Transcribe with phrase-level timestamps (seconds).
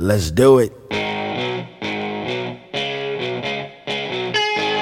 [0.00, 0.72] Let's do it.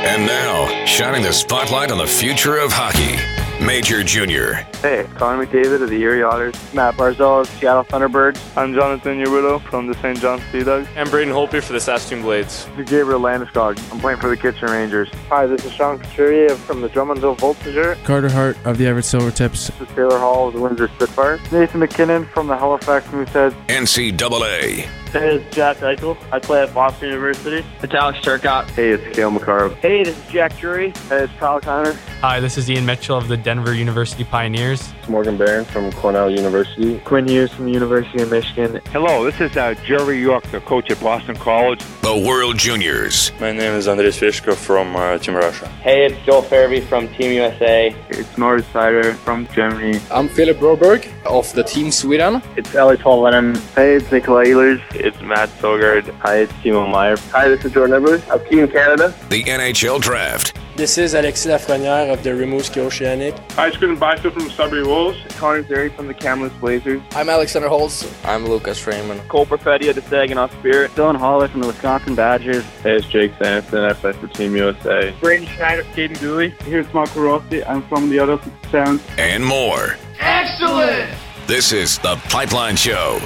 [0.07, 3.19] And now, shining the spotlight on the future of hockey,
[3.63, 4.65] Major Junior.
[4.81, 6.55] Hey, Connor McDavid of the Erie Otters.
[6.73, 8.41] Matt Barzal of Seattle Thunderbirds.
[8.57, 10.21] I'm Jonathan Huberdeau from the St.
[10.21, 10.87] John Sea Dogs.
[10.97, 12.67] I'm Braden Holtby for the Saskatoon Blades.
[12.77, 13.77] This is Gabriel Landeskog.
[13.93, 15.09] I'm playing for the Kitchener Rangers.
[15.31, 17.97] Hi, this is Sean Couturier from the Drummondville Voltigeur.
[18.05, 19.77] Carter Hart of the Everett Silvertips.
[19.81, 21.41] This is Taylor Hall of the Windsor Spitfires.
[21.51, 23.53] Nathan MacKinnon from the Halifax Mooseheads.
[23.67, 24.89] NCAA.
[25.13, 26.19] Hey, it's Jack Eichel.
[26.31, 27.67] I play at Boston University.
[27.83, 28.69] It's Alex Turcotte.
[28.71, 29.71] Hey, it's Cale Makar.
[29.77, 30.91] Hey, this is Jack Drury.
[31.09, 31.95] Hey, it's Kyle Connor.
[32.21, 34.93] Hi, this is Ian Mitchell of the Denver University Pioneers.
[34.99, 36.99] It's Morgan Barron from Cornell University.
[37.07, 38.83] Quinn Hughes from the University of Michigan.
[38.93, 41.81] Hello, this is uh, Jerry York, the coach at Boston College.
[42.03, 43.33] The World Juniors.
[43.41, 45.69] My name is Andres Fishko from uh, Team Russia.
[45.81, 47.95] Hey, it's Joel Farabee from Team USA.
[48.11, 50.01] It's Moritz Seider from Germany.
[50.11, 52.43] I'm Philip Broberg of the Team Sweden.
[52.57, 53.57] It's Eeli Tolvanen.
[53.75, 54.83] Hey, it's Nikolai Ehlers.
[54.99, 56.13] It's Matt Sogard.
[56.19, 57.17] Hi, it's Timo Meier.
[57.33, 59.15] Hi, this is Jordan Edwards of Team Canada.
[59.31, 60.59] The NHL Draft.
[60.77, 63.35] This is Alexis Lafreniere of the Rimouski Oceanic.
[63.53, 65.19] Hi, it's Quinton Byfield from Sudbury Wolves.
[65.37, 67.01] Connor Zary from the Kamloops Blazers.
[67.13, 68.07] I'm Alexander Holtz.
[68.25, 69.21] I'm Lucas Raymond.
[69.29, 70.91] Cole Perfetti of the Saginaw Spirit.
[70.93, 72.65] Dylan Holler from the Wisconsin Badgers.
[72.83, 73.85] Hey, it's Jake Sanderson.
[73.85, 75.15] I play for Team USA.
[75.21, 76.51] Braden Schneider, Caden Dooley.
[76.65, 77.65] Here's Marco Rossi.
[77.65, 79.03] I'm from the other Sounds.
[79.17, 79.97] And more.
[80.21, 81.11] Excellent!
[81.47, 83.19] This is The Pipeline Show.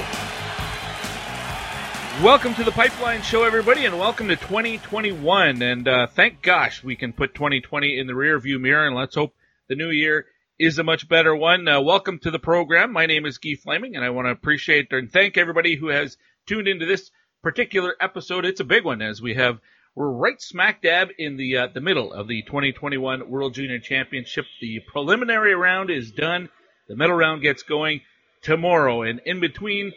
[2.21, 5.63] Welcome to the Pipeline Show, everybody, and welcome to 2021.
[5.63, 9.33] And uh, thank gosh we can put 2020 in the rearview mirror, and let's hope
[9.67, 10.27] the new year
[10.59, 11.67] is a much better one.
[11.67, 12.93] Uh, welcome to the program.
[12.93, 16.15] My name is Guy Flaming, and I want to appreciate and thank everybody who has
[16.45, 17.09] tuned into this
[17.41, 18.45] particular episode.
[18.45, 19.59] It's a big one as we have
[19.95, 24.45] we're right smack dab in the uh, the middle of the 2021 World Junior Championship.
[24.61, 26.49] The preliminary round is done.
[26.87, 28.01] The medal round gets going
[28.43, 29.93] tomorrow, and in between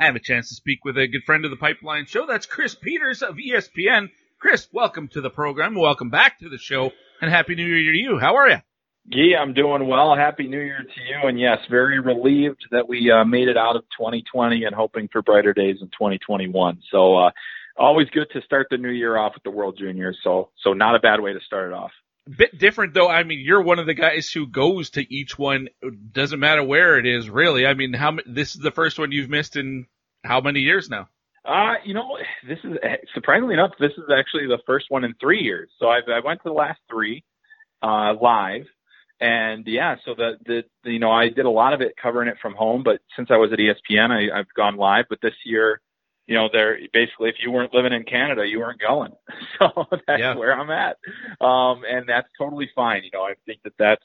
[0.00, 2.24] I have a chance to speak with a good friend of the Pipeline Show.
[2.24, 4.08] That's Chris Peters of ESPN.
[4.38, 5.74] Chris, welcome to the program.
[5.74, 8.18] Welcome back to the show, and Happy New Year to you.
[8.18, 8.56] How are you?
[9.04, 10.16] Yeah, I'm doing well.
[10.16, 11.28] Happy New Year to you.
[11.28, 15.20] And yes, very relieved that we uh, made it out of 2020 and hoping for
[15.20, 16.80] brighter days in 2021.
[16.90, 17.30] So, uh,
[17.76, 20.18] always good to start the new year off with the World Juniors.
[20.24, 21.92] So, so not a bad way to start it off.
[22.28, 23.08] Bit different though.
[23.08, 25.68] I mean, you're one of the guys who goes to each one.
[26.12, 27.66] Doesn't matter where it is, really.
[27.66, 29.86] I mean, how this is the first one you've missed in
[30.24, 31.08] how many years now?
[31.44, 32.76] Uh, you know, this is
[33.14, 35.70] surprisingly enough, this is actually the first one in three years.
[35.78, 37.24] So I've, I went to the last three,
[37.82, 38.66] uh, live.
[39.20, 42.28] And yeah, so the, the, the, you know, I did a lot of it covering
[42.28, 45.06] it from home, but since I was at ESPN, I, I've gone live.
[45.08, 45.80] But this year,
[46.26, 49.12] you know, they're basically, if you weren't living in Canada, you weren't going.
[49.58, 50.34] So that's yeah.
[50.36, 50.96] where I'm at.
[51.44, 53.04] Um, and that's totally fine.
[53.04, 54.04] You know, I think that that's,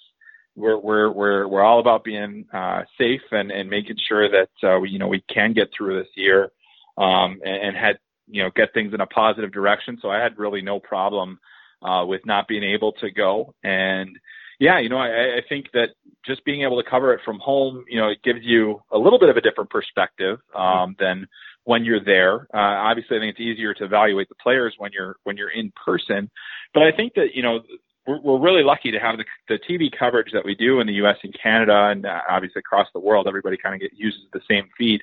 [0.55, 4.79] we're we're we're we're all about being uh, safe and and making sure that uh,
[4.79, 6.51] we you know we can get through this year
[6.97, 9.97] um, and, and had you know get things in a positive direction.
[10.01, 11.39] So I had really no problem
[11.81, 13.53] uh, with not being able to go.
[13.63, 14.17] And
[14.59, 15.89] yeah, you know I, I think that
[16.25, 19.19] just being able to cover it from home, you know, it gives you a little
[19.19, 21.27] bit of a different perspective um, than
[21.65, 22.47] when you're there.
[22.53, 25.73] Uh, obviously, I think it's easier to evaluate the players when you're when you're in
[25.85, 26.31] person.
[26.73, 27.61] But I think that you know
[28.07, 30.93] we're, we're really lucky to have the, the TV coverage that we do in the
[30.93, 31.17] U.S.
[31.23, 33.27] and Canada, and uh, obviously across the world.
[33.27, 35.01] Everybody kind of get uses the same feed,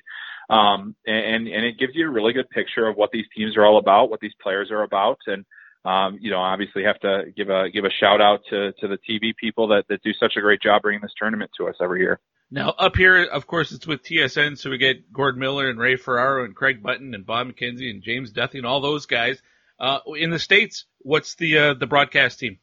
[0.49, 3.65] um, and and it gives you a really good picture of what these teams are
[3.65, 5.45] all about, what these players are about, and
[5.85, 8.97] um, you know, obviously have to give a give a shout out to to the
[8.97, 11.99] TV people that that do such a great job bringing this tournament to us every
[11.99, 12.19] year.
[12.51, 15.95] Now up here, of course, it's with TSN, so we get Gord Miller and Ray
[15.95, 19.41] Ferraro and Craig Button and Bob McKenzie and James Duthie and all those guys.
[19.79, 22.59] Uh, in the states, what's the uh, the broadcast team?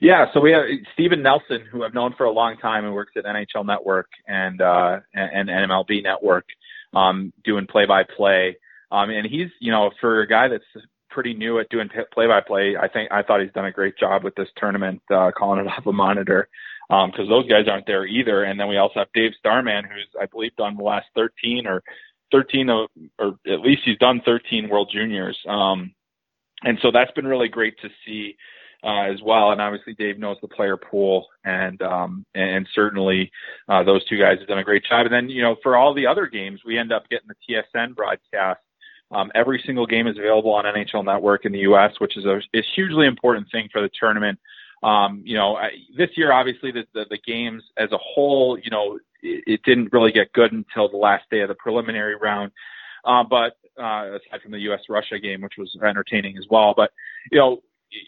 [0.00, 3.12] Yeah, so we have Stephen Nelson, who I've known for a long time and works
[3.16, 6.46] at NHL Network and uh, and, and MLB Network,
[6.94, 8.56] um, doing play-by-play.
[8.90, 12.88] Um, and he's, you know, for a guy that's pretty new at doing play-by-play, I
[12.88, 15.86] think I thought he's done a great job with this tournament, uh, calling it off
[15.86, 16.48] a monitor,
[16.88, 18.42] because um, those guys aren't there either.
[18.42, 21.82] And then we also have Dave Starman, who's I believe done the last 13 or
[22.32, 22.88] 13 of,
[23.18, 25.38] or at least he's done 13 World Juniors.
[25.48, 25.94] Um,
[26.64, 28.36] and so that's been really great to see
[28.82, 29.52] uh, as well.
[29.52, 33.30] And obviously, Dave knows the player pool, and um, and certainly
[33.68, 35.06] uh, those two guys have done a great job.
[35.06, 37.94] And then you know, for all the other games, we end up getting the TSN
[37.94, 38.60] broadcast.
[39.10, 42.40] Um, every single game is available on NHL Network in the U.S., which is a,
[42.54, 44.38] a hugely important thing for the tournament.
[44.82, 48.70] Um, you know, I, this year, obviously, the, the, the games as a whole, you
[48.70, 52.52] know, it, it didn't really get good until the last day of the preliminary round.
[53.04, 54.80] Uh, but uh, aside from the U.S.
[54.88, 56.90] Russia game, which was entertaining as well, but
[57.30, 57.60] you know,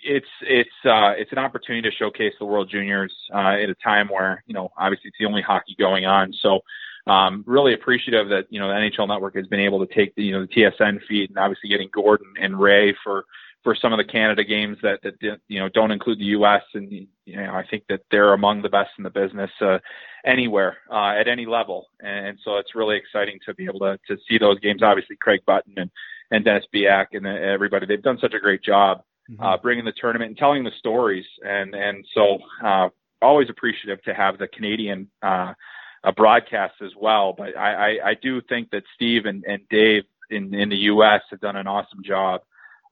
[0.05, 4.09] it's it's uh, it's an opportunity to showcase the World Juniors uh, at a time
[4.09, 6.33] where you know obviously it's the only hockey going on.
[6.43, 6.61] So
[7.07, 10.25] um, really appreciative that you know the NHL Network has been able to take the
[10.25, 13.25] you know the TSN feed and obviously getting Gordon and Ray for
[13.63, 16.63] for some of the Canada games that that you know don't include the U.S.
[16.75, 19.79] and you know I think that they're among the best in the business uh,
[20.25, 24.17] anywhere uh, at any level, and so it's really exciting to be able to to
[24.29, 24.83] see those games.
[24.83, 25.91] Obviously, Craig Button and
[26.31, 29.43] and Dennis Beyak and everybody they've done such a great job mm-hmm.
[29.43, 32.89] uh, bringing the tournament and telling the stories, and and so uh,
[33.23, 35.11] always appreciative to have the Canadian.
[35.23, 35.53] Uh,
[36.05, 40.05] a broadcast as well, but I, I, I do think that Steve and, and Dave
[40.31, 41.23] in, in the U.S.
[41.31, 42.43] have done an awesome job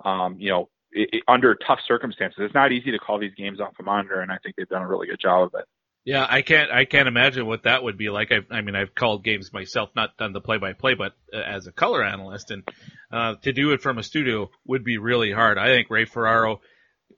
[0.05, 2.39] um, you know, it, it, under tough circumstances.
[2.41, 4.83] It's not easy to call these games off a monitor, and I think they've done
[4.83, 5.67] a really good job of it.
[6.05, 6.71] Yeah, I can't.
[6.71, 8.31] I can't imagine what that would be like.
[8.31, 11.73] I, I mean, I've called games myself, not done the play-by-play, but uh, as a
[11.73, 12.63] color analyst, and
[13.11, 15.57] uh, to do it from a studio would be really hard.
[15.57, 16.61] I think Ray Ferraro.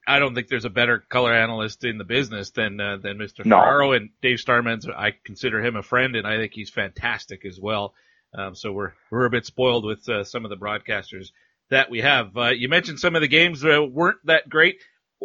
[0.06, 3.44] I don't think there's a better color analyst in the business than uh, than Mr.
[3.44, 3.56] No.
[3.56, 4.88] Ferraro and Dave Starmans.
[4.88, 7.94] I consider him a friend, and I think he's fantastic as well.
[8.35, 11.31] Um, so we're we're a bit spoiled with uh, some of the broadcasters
[11.70, 12.37] that we have.
[12.37, 14.81] Uh, you mentioned some of the games uh, weren't that great.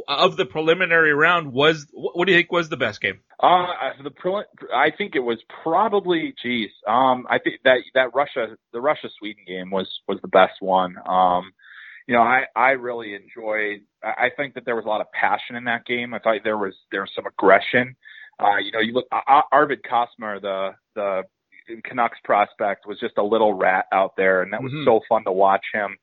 [0.08, 3.20] Of the preliminary round, was what do you think was the best game?
[3.42, 8.56] Uh, the pre- I think it was probably, geez, um, I think that that Russia,
[8.72, 10.96] the Russia Sweden game was was the best one.
[11.06, 11.52] Um,
[12.08, 13.82] you know, I I really enjoyed.
[14.04, 16.14] I think that there was a lot of passion in that game.
[16.14, 17.96] I thought there was there was some aggression.
[18.40, 19.08] Uh, you know, you look
[19.52, 21.24] Arvid Costmar, the the
[21.84, 24.86] Canucks prospect, was just a little rat out there, and that was mm-hmm.
[24.86, 25.98] so fun to watch him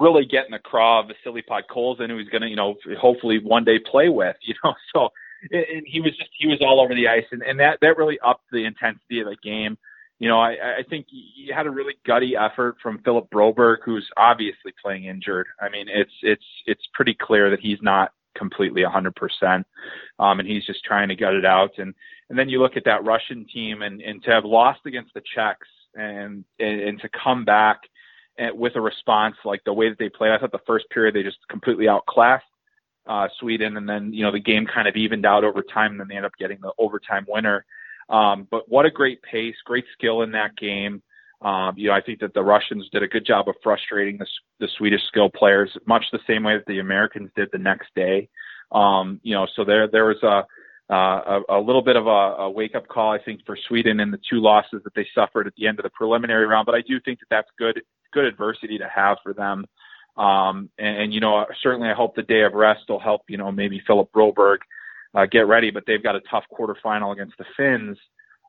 [0.00, 3.64] really getting the craw of Vasily Podkolzin, who he's going to, you know, hopefully one
[3.64, 4.74] day play with, you know.
[4.94, 5.10] So,
[5.52, 8.18] and he was just he was all over the ice, and, and that that really
[8.24, 9.78] upped the intensity of the game.
[10.20, 14.08] You know, I, I think you had a really gutty effort from Philip Broberg, who's
[14.16, 15.46] obviously playing injured.
[15.60, 19.64] I mean, it's it's it's pretty clear that he's not completely 100%,
[20.18, 21.70] um, and he's just trying to gut it out.
[21.78, 21.94] And
[22.28, 25.22] and then you look at that Russian team, and and to have lost against the
[25.34, 27.80] Czechs, and and, and to come back
[28.54, 30.32] with a response like the way that they played.
[30.32, 32.44] I thought the first period they just completely outclassed
[33.06, 36.00] uh, Sweden, and then you know the game kind of evened out over time, and
[36.00, 37.64] then they ended up getting the overtime winner.
[38.10, 41.02] Um, but what a great pace, great skill in that game.
[41.42, 44.26] Um, you know, I think that the Russians did a good job of frustrating the,
[44.58, 48.28] the Swedish skill players, much the same way that the Americans did the next day.
[48.72, 50.44] Um, you know, so there there was a
[50.92, 52.10] uh, a, a little bit of a,
[52.42, 55.46] a wake up call, I think, for Sweden in the two losses that they suffered
[55.46, 56.66] at the end of the preliminary round.
[56.66, 57.80] But I do think that that's good
[58.12, 59.64] good adversity to have for them.
[60.16, 63.38] Um, and, and, you know, certainly I hope the day of rest will help, you
[63.38, 64.58] know, maybe Philip Broberg
[65.14, 67.98] uh, get ready, but they've got a tough quarterfinal against the Finns.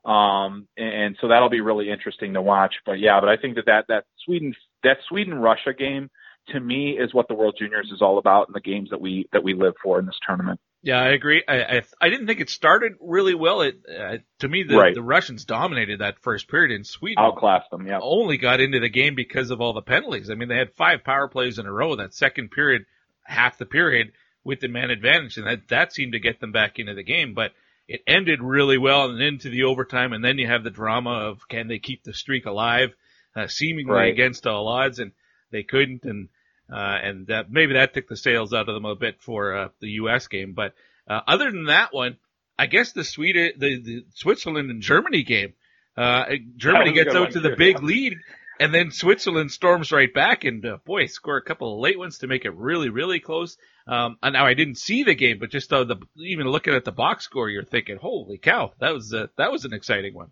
[0.04, 2.74] Um, and, and so that'll be really interesting to watch.
[2.84, 6.10] But yeah, but I think that that, that Sweden, that Sweden Russia game
[6.48, 9.28] to me is what the World Juniors is all about and the games that we,
[9.32, 10.60] that we live for in this tournament.
[10.84, 11.44] Yeah, I agree.
[11.46, 13.60] I I, I didn't think it started really well.
[13.60, 14.94] It uh, to me the right.
[14.94, 17.22] the Russians dominated that first period in Sweden.
[17.22, 17.86] Outclassed them.
[17.86, 18.00] Yeah.
[18.02, 20.28] Only got into the game because of all the penalties.
[20.28, 21.94] I mean, they had five power plays in a row.
[21.94, 22.86] That second period,
[23.22, 24.10] half the period
[24.44, 27.34] with the man advantage, and that that seemed to get them back into the game.
[27.34, 27.52] But
[27.88, 31.48] it ended really well and into the overtime, and then you have the drama of
[31.48, 32.94] can they keep the streak alive,
[33.36, 34.12] uh, seemingly right.
[34.12, 35.12] against all odds, and
[35.50, 36.04] they couldn't.
[36.04, 36.28] And
[36.72, 39.68] uh, and that maybe that took the sails out of them a bit for uh,
[39.80, 40.28] the U.S.
[40.28, 40.52] game.
[40.54, 40.74] But
[41.08, 42.16] uh, other than that one,
[42.58, 45.54] I guess the Sweden, the, the Switzerland and Germany game,
[45.96, 46.24] uh,
[46.56, 47.84] Germany gets out to the big yeah.
[47.84, 48.14] lead,
[48.60, 52.18] and then Switzerland storms right back, and uh, boy, score a couple of late ones
[52.18, 53.58] to make it really, really close.
[53.86, 56.84] Um, and now I didn't see the game, but just uh, the even looking at
[56.84, 60.30] the box score, you're thinking, "Holy cow, that was a, that was an exciting one."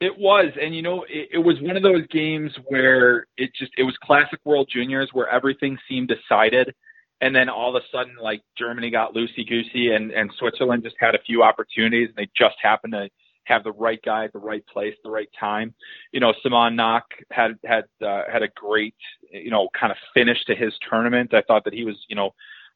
[0.00, 3.72] It was, and you know, it, it was one of those games where it just
[3.76, 6.74] it was classic World Juniors where everything seemed decided,
[7.20, 10.96] and then all of a sudden, like Germany got loosey goosey, and and Switzerland just
[10.98, 13.08] had a few opportunities, and they just happened to
[13.44, 15.74] have the right guy at the right place, the right time.
[16.12, 18.94] You know, Simon Knak had had uh, had a great,
[19.30, 21.34] you know, kind of finish to his tournament.
[21.34, 22.30] I thought that he was, you know,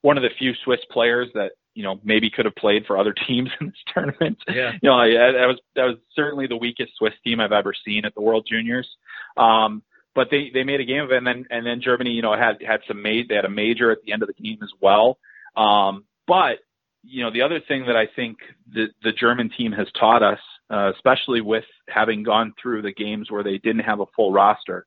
[0.06, 3.12] one of the few Swiss players that you know maybe could have played for other
[3.26, 4.38] teams in this tournament.
[4.48, 4.72] Yeah.
[4.80, 8.14] You know, that was that was certainly the weakest Swiss team I've ever seen at
[8.14, 8.88] the World Juniors.
[9.36, 9.82] Um,
[10.14, 12.36] but they they made a game of it, and then and then Germany, you know,
[12.36, 14.70] had had some made they had a major at the end of the game as
[14.80, 15.18] well.
[15.56, 16.58] Um, but
[17.02, 18.38] you know, the other thing that I think
[18.72, 23.28] the the German team has taught us, uh, especially with having gone through the games
[23.28, 24.86] where they didn't have a full roster,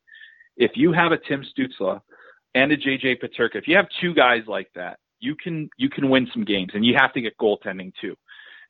[0.55, 1.99] if you have a Tim Stützle
[2.55, 6.09] and a JJ Peterka, if you have two guys like that, you can you can
[6.09, 8.15] win some games, and you have to get goaltending too.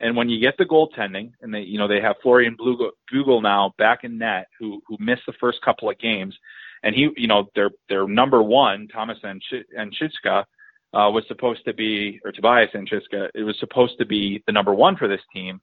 [0.02, 3.74] And when you get the goaltending, and they, you know, they have Florian Bugl now
[3.78, 6.38] back in net, who who missed the first couple of games,
[6.84, 9.42] and he, you know, their their number one, Thomas and
[9.78, 10.46] Ancicka,
[10.94, 14.74] uh, was supposed to be, or Tobias Ancicka, it was supposed to be the number
[14.74, 15.60] one for this team.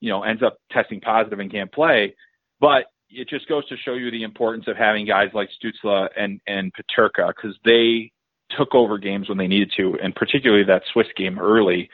[0.00, 2.14] You know, ends up testing positive and can't play.
[2.60, 6.40] But it just goes to show you the importance of having guys like Stützle and
[6.46, 8.10] and Peterka because they
[8.56, 11.90] took over games when they needed to, and particularly that Swiss game early,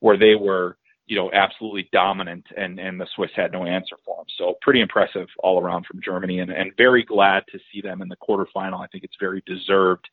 [0.00, 0.76] where they were
[1.06, 4.26] you know absolutely dominant, and and the Swiss had no answer for them.
[4.38, 8.08] So pretty impressive all around from Germany, and and very glad to see them in
[8.08, 8.82] the quarterfinal.
[8.82, 10.08] I think it's very deserved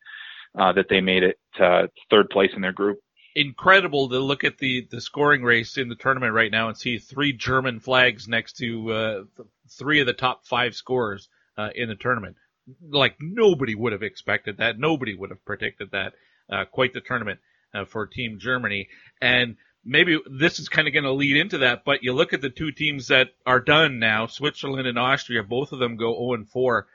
[0.57, 2.99] uh, that they made it to third place in their group
[3.37, 6.97] incredible to look at the the scoring race in the tournament right now and see
[6.97, 9.23] three German flags next to uh,
[9.69, 12.35] three of the top five scorers uh, in the tournament.
[12.81, 14.79] Like nobody would have expected that.
[14.79, 16.13] Nobody would have predicted that.
[16.51, 17.39] Uh, quite the tournament
[17.73, 18.87] uh, for Team Germany.
[19.21, 21.83] And maybe this is kind of going to lead into that.
[21.85, 25.43] But you look at the two teams that are done now, Switzerland and Austria.
[25.43, 26.87] Both of them go 0 and 4.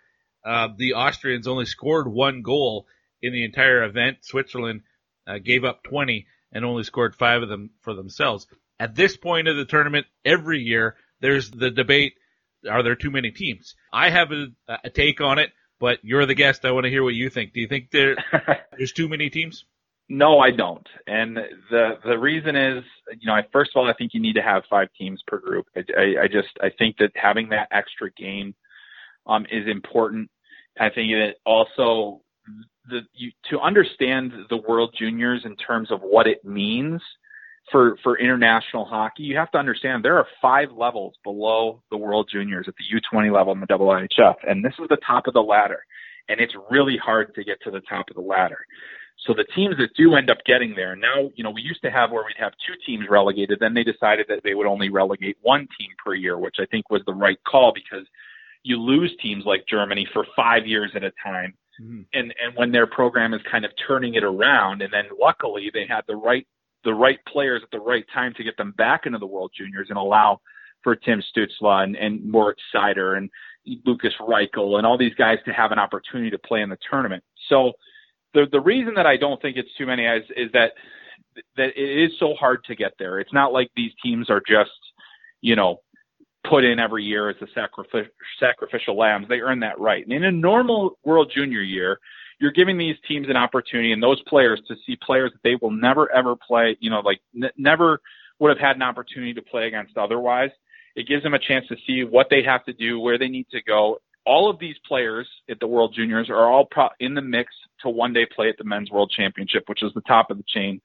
[0.44, 2.86] Uh, the Austrians only scored one goal
[3.20, 4.18] in the entire event.
[4.22, 4.82] Switzerland
[5.26, 8.46] uh, gave up 20 and only scored five of them for themselves.
[8.78, 12.14] At this point of the tournament, every year, there's the debate,
[12.68, 13.74] are there too many teams?
[13.92, 14.46] I have a,
[14.84, 15.50] a take on it,
[15.82, 16.64] but you're the guest.
[16.64, 17.52] I want to hear what you think.
[17.52, 18.14] Do you think there,
[18.78, 19.64] there's too many teams?
[20.08, 20.86] No, I don't.
[21.08, 21.36] And
[21.70, 22.84] the the reason is,
[23.18, 25.38] you know, I, first of all, I think you need to have five teams per
[25.38, 25.66] group.
[25.76, 28.54] I, I, I just I think that having that extra game
[29.26, 30.30] um, is important.
[30.78, 32.20] I think that also
[32.88, 37.02] the you, to understand the World Juniors in terms of what it means
[37.72, 42.28] for for international hockey, you have to understand there are five levels below the World
[42.30, 45.40] Juniors at the U20 level in the IIHF, and this is the top of the
[45.40, 45.84] ladder,
[46.28, 48.58] and it's really hard to get to the top of the ladder.
[49.26, 51.90] So the teams that do end up getting there, now, you know, we used to
[51.90, 53.58] have where we'd have two teams relegated.
[53.60, 56.90] Then they decided that they would only relegate one team per year, which I think
[56.90, 58.06] was the right call because
[58.64, 62.00] you lose teams like Germany for five years at a time Mm-hmm.
[62.12, 65.86] And and when their program is kind of turning it around, and then luckily they
[65.88, 66.46] had the right
[66.84, 69.86] the right players at the right time to get them back into the World Juniors
[69.88, 70.40] and allow
[70.82, 73.30] for Tim Stützle and, and Moritz Seider and
[73.84, 77.22] Lukas Reichel and all these guys to have an opportunity to play in the tournament.
[77.48, 77.72] So
[78.34, 80.72] the the reason that I don't think it's too many is, is that
[81.56, 83.20] that it is so hard to get there.
[83.20, 84.70] It's not like these teams are just,
[85.40, 85.80] you know,
[86.48, 88.10] put in every year as the sacrificial,
[88.40, 89.28] sacrificial lambs.
[89.28, 90.04] They earn that right.
[90.04, 92.00] And in a normal World Junior year,
[92.42, 95.70] you're giving these teams an opportunity and those players to see players that they will
[95.70, 98.00] never ever play, you know, like n- never
[98.40, 100.50] would have had an opportunity to play against otherwise.
[100.96, 103.46] It gives them a chance to see what they have to do, where they need
[103.52, 103.98] to go.
[104.26, 107.88] All of these players at the World Juniors are all pro- in the mix to
[107.88, 110.80] one day play at the Men's World Championship, which is the top of the chain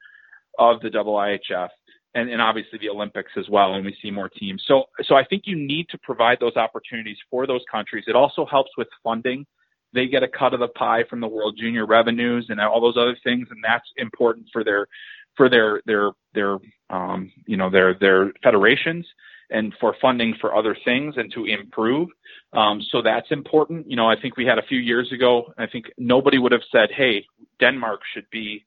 [0.60, 1.70] of the IIHF
[2.14, 4.64] and, and obviously the Olympics as well, and we see more teams.
[4.68, 8.06] So, so I think you need to provide those opportunities for those countries.
[8.08, 9.46] It also helps with funding.
[9.94, 12.98] They get a cut of the pie from the World Junior revenues and all those
[12.98, 14.88] other things, and that's important for their
[15.36, 16.58] for their their their
[16.89, 19.06] um, you know their their federations
[19.50, 22.10] and for funding for other things and to improve.
[22.51, 23.89] Um, so that's important.
[23.89, 25.53] You know, I think we had a few years ago.
[25.58, 27.25] I think nobody would have said, "Hey,
[27.60, 28.65] Denmark should be."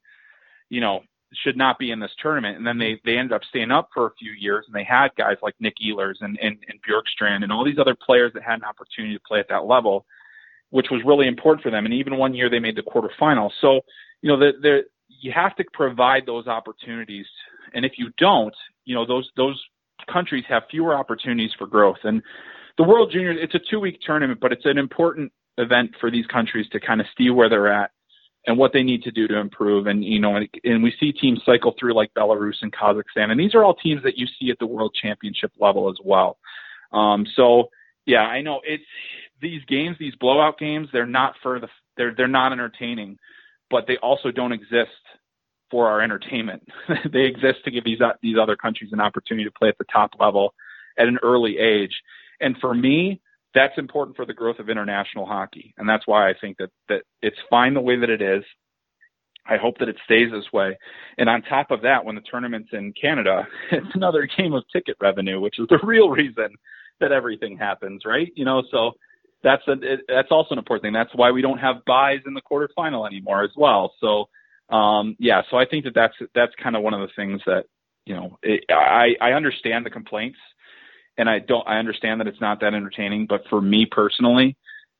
[0.71, 1.01] you know,
[1.33, 2.57] should not be in this tournament.
[2.57, 5.09] And then they, they ended up staying up for a few years and they had
[5.17, 8.55] guys like Nick Ehlers and, and, and Bjorkstrand and all these other players that had
[8.55, 10.05] an opportunity to play at that level,
[10.71, 11.85] which was really important for them.
[11.85, 13.51] And even one year they made the quarterfinal.
[13.61, 13.81] So,
[14.21, 17.27] you know, the, the, you have to provide those opportunities.
[17.73, 19.61] And if you don't, you know, those, those
[20.11, 21.99] countries have fewer opportunities for growth.
[22.03, 22.23] And
[22.77, 26.25] the World Juniors, it's a two week tournament, but it's an important event for these
[26.27, 27.91] countries to kind of see where they're at
[28.47, 29.87] and what they need to do to improve.
[29.87, 33.39] And you know, and, and we see teams cycle through like Belarus and Kazakhstan, and
[33.39, 36.37] these are all teams that you see at the World Championship level as well.
[36.91, 37.69] Um, so
[38.05, 38.83] yeah, I know it's
[39.41, 40.89] these games, these blowout games.
[40.91, 41.67] They're not for the
[41.97, 43.17] they're they're not entertaining,
[43.69, 44.91] but they also don't exist
[45.69, 46.67] for our entertainment.
[47.11, 50.11] they exist to give these these other countries an opportunity to play at the top
[50.19, 50.53] level
[50.97, 52.01] at an early age.
[52.39, 53.21] And for me,
[53.53, 55.73] that's important for the growth of international hockey.
[55.77, 58.43] And that's why I think that, that it's fine the way that it is.
[59.45, 60.77] I hope that it stays this way.
[61.17, 64.97] And on top of that, when the tournament's in Canada, it's another game of ticket
[65.01, 66.55] revenue, which is the real reason
[67.01, 68.31] that everything happens, right?
[68.35, 68.91] You know, so
[69.43, 70.93] that's a, it, that's also an important thing.
[70.93, 73.93] That's why we don't have byes in the quarterfinal anymore as well.
[73.99, 74.29] So,
[74.75, 77.65] um, yeah, so I think that that's that's kind of one of the things that
[78.05, 80.37] you know it, I I understand the complaints
[81.17, 84.57] and I don't I understand that it's not that entertaining, but for me personally,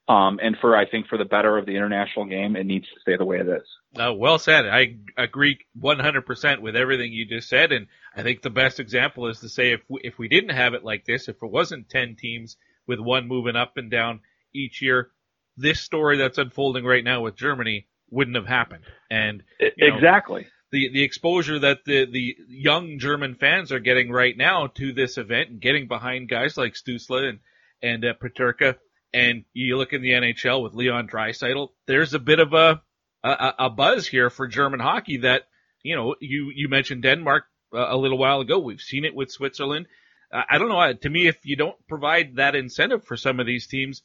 [0.08, 3.00] um, and for I think for the better of the international game, it needs to
[3.01, 3.63] stay the way it is.
[4.00, 4.65] Uh, well said.
[4.67, 9.39] I agree 100% with everything you just said, and I think the best example is
[9.39, 12.15] to say if we, if we didn't have it like this, if it wasn't 10
[12.15, 14.22] teams with one moving up and down
[14.53, 15.12] each year,
[15.58, 18.84] this story that's unfolding right now with Germany wouldn't have happened.
[19.10, 24.12] And you know, exactly the the exposure that the the young German fans are getting
[24.12, 27.39] right now to this event and getting behind guys like Stützle and
[27.81, 28.77] and uh, Peterka
[29.13, 32.82] And you look in the NHL with Leon Draisaitl, there's a bit of a,
[33.24, 35.44] a, a buzz here for German hockey that,
[35.84, 38.60] you know, you, you mentioned Denmark a little while ago.
[38.60, 39.88] We've seen it with Switzerland.
[40.32, 40.94] I don't know.
[40.94, 44.01] To me, if you don't provide that incentive for some of these teams,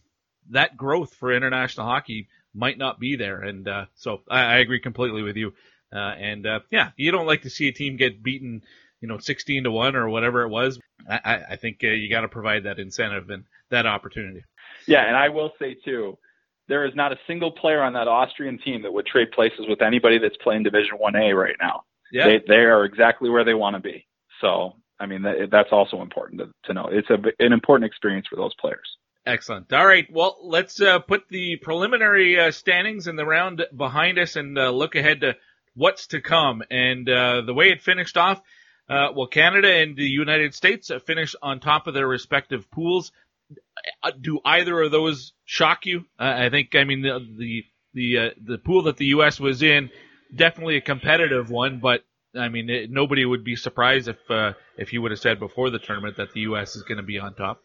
[0.51, 3.41] that growth for international hockey might not be there.
[3.41, 5.53] And uh, so I, I agree completely with you.
[5.95, 8.63] Uh, and uh, yeah, you don't like to see a team get beaten,
[9.01, 10.81] you know, 16 to one or whatever it was.
[11.09, 14.43] I, I think uh, you got to provide that incentive and that opportunity.
[14.87, 16.19] Yeah, and I will say too,
[16.69, 19.83] there is not a single player on that Austrian team that would trade places with
[19.83, 21.85] anybody that's playing Division One A right now.
[22.12, 22.26] Yeah.
[22.26, 24.07] They they are exactly where they want to be.
[24.40, 26.88] So I mean that, that's also important to, to know.
[26.90, 28.97] It's a, an important experience for those players.
[29.26, 29.73] Excellent.
[29.73, 30.07] All right.
[30.11, 34.71] Well, let's uh, put the preliminary uh, standings in the round behind us and uh,
[34.71, 35.35] look ahead to
[35.75, 36.62] what's to come.
[36.71, 38.40] And uh, the way it finished off,
[38.88, 43.11] uh, well, Canada and the United States finished on top of their respective pools.
[44.03, 46.05] Uh, do either of those shock you?
[46.19, 46.75] I think.
[46.75, 49.41] I mean, the the the, the pool that the U.S.
[49.41, 49.91] was in,
[50.35, 52.05] definitely a competitive one, but
[52.38, 55.71] I mean, it, nobody would be surprised if uh, if you would have said before
[55.71, 56.76] the tournament that the U.S.
[56.76, 57.62] is going to be on top.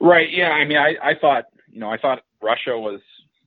[0.00, 0.28] Right.
[0.30, 0.50] Yeah.
[0.50, 3.00] I mean, I, I thought, you know, I thought Russia was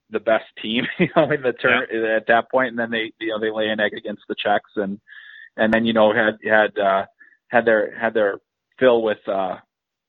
[0.10, 2.18] the best team, you know, in the turn yeah.
[2.18, 4.72] at that point, and then they, you know, they lay an egg against the Czechs,
[4.76, 5.00] and
[5.58, 7.06] and then you know had had uh,
[7.48, 8.40] had their had their
[8.80, 9.58] fill with uh,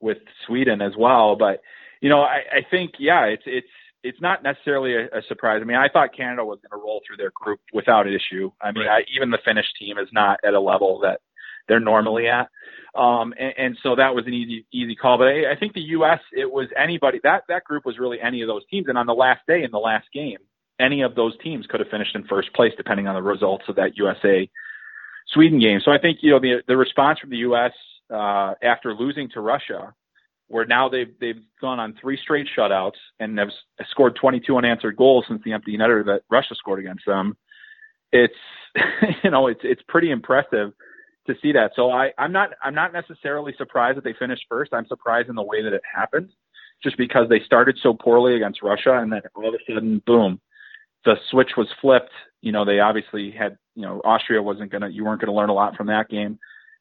[0.07, 1.37] with Sweden as well.
[1.37, 1.61] But
[2.01, 3.67] you know, I, I think yeah, it's it's
[4.05, 5.59] it's not necessarily a, a surprise.
[5.61, 8.53] I mean, I thought Canada was going to roll through their group without issue.
[8.63, 9.05] I mean, right.
[9.05, 11.21] I, even the Finnish team is not at a level that
[11.67, 12.49] they're normally at.
[12.95, 15.19] Um, and, and so that was an easy, easy call.
[15.19, 16.21] But I, I think the U.S.
[16.33, 18.87] it was anybody that that group was really any of those teams.
[18.89, 20.39] And on the last day in the last game,
[20.79, 23.77] any of those teams could have finished in first place depending on the results of
[23.77, 24.49] that USA
[25.33, 25.81] Sweden game.
[25.85, 27.73] So I think you know the the response from the U.S.
[28.09, 29.95] Uh, after losing to Russia,
[30.49, 33.49] where now they've they've gone on three straight shutouts and have
[33.91, 37.37] scored 22 unanswered goals since the empty netter that Russia scored against them.
[38.13, 38.35] It's
[39.25, 40.73] you know it's it's pretty impressive
[41.27, 41.73] to see that.
[41.75, 44.73] So I, I'm not I'm not necessarily surprised that they finished first.
[44.73, 46.31] I'm surprised in the way that it happened,
[46.83, 50.41] just because they started so poorly against Russia, and then all of a sudden, boom,
[51.05, 52.13] the switch was flipped.
[52.41, 55.55] You know, they obviously had you know Austria wasn't gonna you weren't gonna learn a
[55.55, 56.39] lot from that game.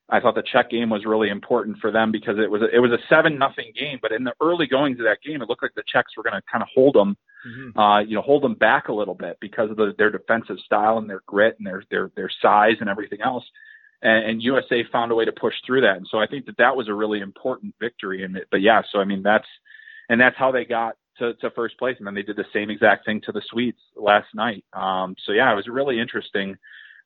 [0.09, 2.79] I thought the Czech game was really important for them because it was a, it
[2.79, 5.63] was a seven nothing game, but in the early goings of that game, it looked
[5.63, 7.79] like the Czechs were going to kind of hold them, mm-hmm.
[7.79, 10.99] uh, you know, hold them back a little bit because of the, their defensive style
[10.99, 13.43] and their grit and their their their size and everything else
[14.01, 15.97] and, and USA found a way to push through that.
[15.97, 18.23] And so I think that that was a really important victory.
[18.23, 19.47] And but yeah, so I mean that's
[20.09, 21.95] and that's how they got to, to first place.
[21.97, 24.63] And then they did the same exact thing to the Swedes last night.
[24.73, 26.55] Um, so yeah, it was really interesting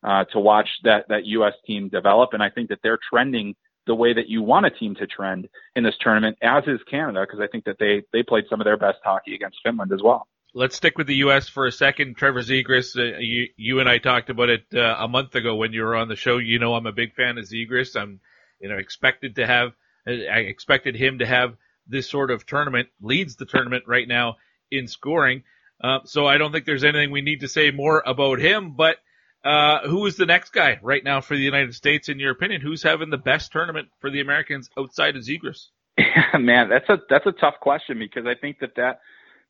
[0.04, 1.54] uh, to watch that that U.S.
[1.66, 2.34] team develop.
[2.34, 3.56] And I think that they're trending
[3.88, 7.22] the way that you want a team to trend in this tournament, as is Canada,
[7.22, 10.02] because I think that they they played some of their best hockey against Finland as
[10.04, 10.28] well.
[10.54, 11.48] Let's stick with the U.S.
[11.48, 12.18] for a second.
[12.18, 15.74] Trevor Zegras, uh, you, you and I talked about it uh, a month ago when
[15.74, 16.38] you were on the show.
[16.38, 17.96] You know I'm a big fan of Zegras.
[17.96, 18.20] I'm,
[18.60, 19.74] you know, expected to have,
[20.08, 21.56] I expected him to have
[21.88, 24.38] this sort of tournament, leads the tournament right now
[24.72, 25.44] in scoring.
[25.82, 28.72] Uh, so I don't think there's anything we need to say more about him.
[28.76, 28.98] But
[29.44, 32.62] uh, who is the next guy right now for the United States, in your opinion?
[32.62, 35.24] Who's having the best tournament for the Americans outside of?
[35.28, 35.46] Yeah,
[36.40, 39.00] man, that's a that's a tough question because I think that that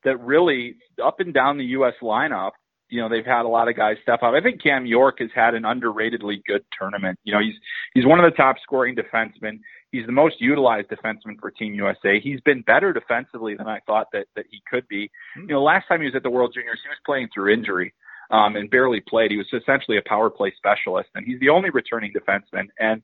[0.04, 1.94] that really up and down the U.S.
[2.02, 2.52] lineup,
[2.88, 4.32] you know, they've had a lot of guys step up.
[4.34, 7.18] I think Cam York has had an underratedly good tournament.
[7.24, 7.54] You know, he's
[7.94, 9.60] he's one of the top scoring defensemen.
[9.90, 12.20] He's the most utilized defenseman for Team USA.
[12.20, 15.10] He's been better defensively than I thought that that he could be.
[15.36, 17.92] You know, last time he was at the World Juniors, he was playing through injury
[18.30, 19.30] um, and barely played.
[19.30, 22.68] He was essentially a power play specialist, and he's the only returning defenseman.
[22.78, 23.02] And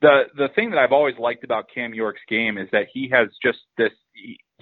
[0.00, 3.28] the the thing that I've always liked about Cam York's game is that he has
[3.42, 3.92] just this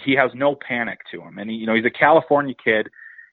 [0.04, 1.38] he has no panic to him.
[1.38, 2.88] And he, you know, he's a California kid.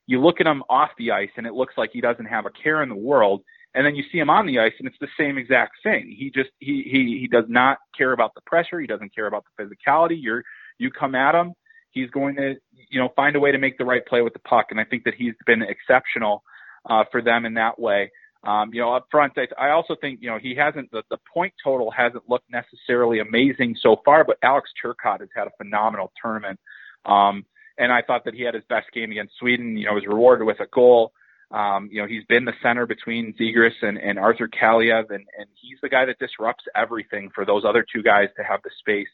[0.06, 2.50] You look at him off the ice and it looks like he doesn't have a
[2.50, 3.44] care in the world.
[3.76, 6.16] And then you see him on the ice and it's the same exact thing.
[6.18, 8.80] He just he he he does not care about the pressure.
[8.80, 10.18] He doesn't care about the physicality.
[10.20, 10.44] You're
[10.78, 11.54] you come at him,
[11.92, 12.56] he's going to
[12.90, 14.68] you know find a way to make the right play with the puck.
[14.72, 16.44] And I think that he's been exceptional
[16.89, 18.12] uh, for them in that way.
[18.43, 21.17] Um, you know, up front, I, I also think, you know, he hasn't, the, the
[21.34, 26.12] point total hasn't looked necessarily amazing so far, but Alex Turcotte has had a phenomenal
[26.21, 26.60] tournament.
[27.06, 27.45] Um,
[27.78, 30.47] and I thought that he had his best game against Sweden, you know, was rewarded
[30.47, 31.12] with a goal.
[31.52, 35.47] Um, you know, he's been the center between Zegras and, and Arthur Kaliyev, and, and
[35.54, 39.08] he's the guy that disrupts everything for those other two guys to have the space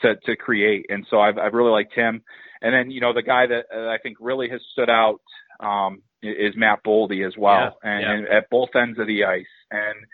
[0.00, 0.86] to, to create.
[0.88, 2.22] And so I've, I've really liked him.
[2.62, 5.20] And then, you know, the guy that I think really has stood out,
[5.60, 8.12] um, is Matt Boldy as well, yeah, and, yeah.
[8.12, 9.46] and at both ends of the ice.
[9.70, 10.06] And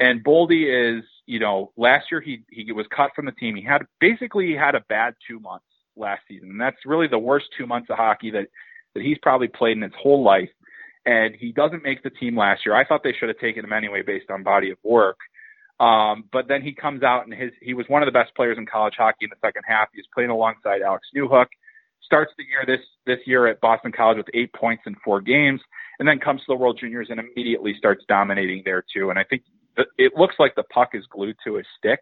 [0.00, 3.56] and Boldy is, you know, last year he he was cut from the team.
[3.56, 5.64] He had basically he had a bad two months
[5.98, 6.50] last season.
[6.50, 8.46] And that's really the worst two months of hockey that,
[8.94, 10.50] that he's probably played in his whole life.
[11.04, 12.74] And he doesn't make the team last year.
[12.74, 15.18] I thought they should have taken him anyway based on body of work.
[15.80, 18.58] Um, but then he comes out and his, he was one of the best players
[18.58, 19.88] in college hockey in the second half.
[19.94, 21.46] He's playing alongside Alex Newhook,
[22.02, 25.60] starts the year this, this year at Boston College with eight points in four games,
[25.98, 29.10] and then comes to the World Juniors and immediately starts dominating there too.
[29.10, 29.42] And I think
[29.96, 32.00] it looks like the puck is glued to his stick.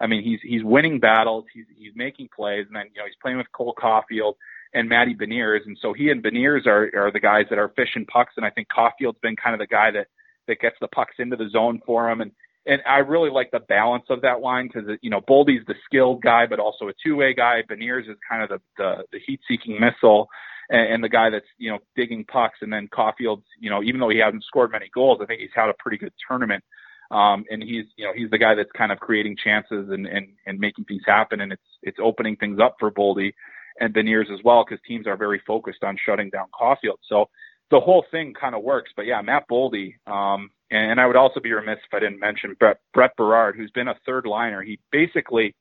[0.00, 1.44] I mean, he's, he's winning battles.
[1.52, 4.34] He's, he's making plays and then, you know, he's playing with Cole Caufield
[4.74, 5.66] and Matty Beniers.
[5.66, 8.34] And so he and Beniers are, are the guys that are fishing pucks.
[8.36, 10.06] And I think Caufield's been kind of the guy that,
[10.46, 12.20] that gets the pucks into the zone for him.
[12.20, 12.32] And,
[12.66, 16.22] and I really like the balance of that line because you know Boldy's the skilled
[16.22, 17.62] guy, but also a two-way guy.
[17.68, 20.28] Beniers is kind of the the, the heat-seeking missile,
[20.70, 22.58] and, and the guy that's you know digging pucks.
[22.60, 25.50] And then Caufield's, you know, even though he hasn't scored many goals, I think he's
[25.54, 26.64] had a pretty good tournament.
[27.10, 30.28] Um, and he's you know he's the guy that's kind of creating chances and and
[30.46, 33.32] and making things happen, and it's it's opening things up for Boldy
[33.80, 36.98] and Beniers as well because teams are very focused on shutting down Caufield.
[37.08, 37.26] So
[37.70, 38.90] the whole thing kind of works.
[38.96, 42.54] But yeah, Matt Boldy, um, and I would also be remiss if I didn't mention
[42.58, 44.62] Brett, Brett Berard, who's been a third liner.
[44.62, 45.54] He basically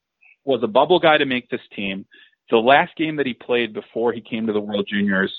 [0.44, 2.06] was a bubble guy to make this team.
[2.50, 5.34] The last game that he played before he came to the World Juniors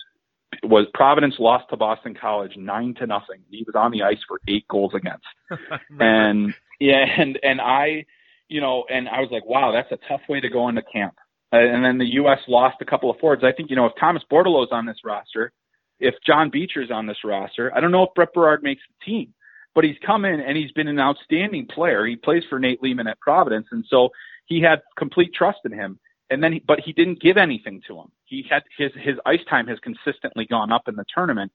[0.62, 3.40] was Providence lost to Boston College nine to nothing.
[3.50, 5.26] He was on the ice for eight goals against.
[6.00, 8.04] and yeah, and and I,
[8.48, 11.14] you know, and I was like, wow, that's a tough way to go into camp.
[11.52, 12.38] Uh, and then the U.S.
[12.46, 13.42] lost a couple of forwards.
[13.44, 15.52] I think you know if Thomas Bordeleau's on this roster,
[15.98, 19.34] if John Beecher's on this roster, I don't know if Brett Berard makes the team
[19.78, 22.04] but he's come in and he's been an outstanding player.
[22.04, 24.08] He plays for Nate Leaman at Providence, and so
[24.46, 26.00] he had complete trust in him.
[26.30, 28.08] And then, he, but he didn't give anything to him.
[28.24, 31.52] He had his his ice time has consistently gone up in the tournament,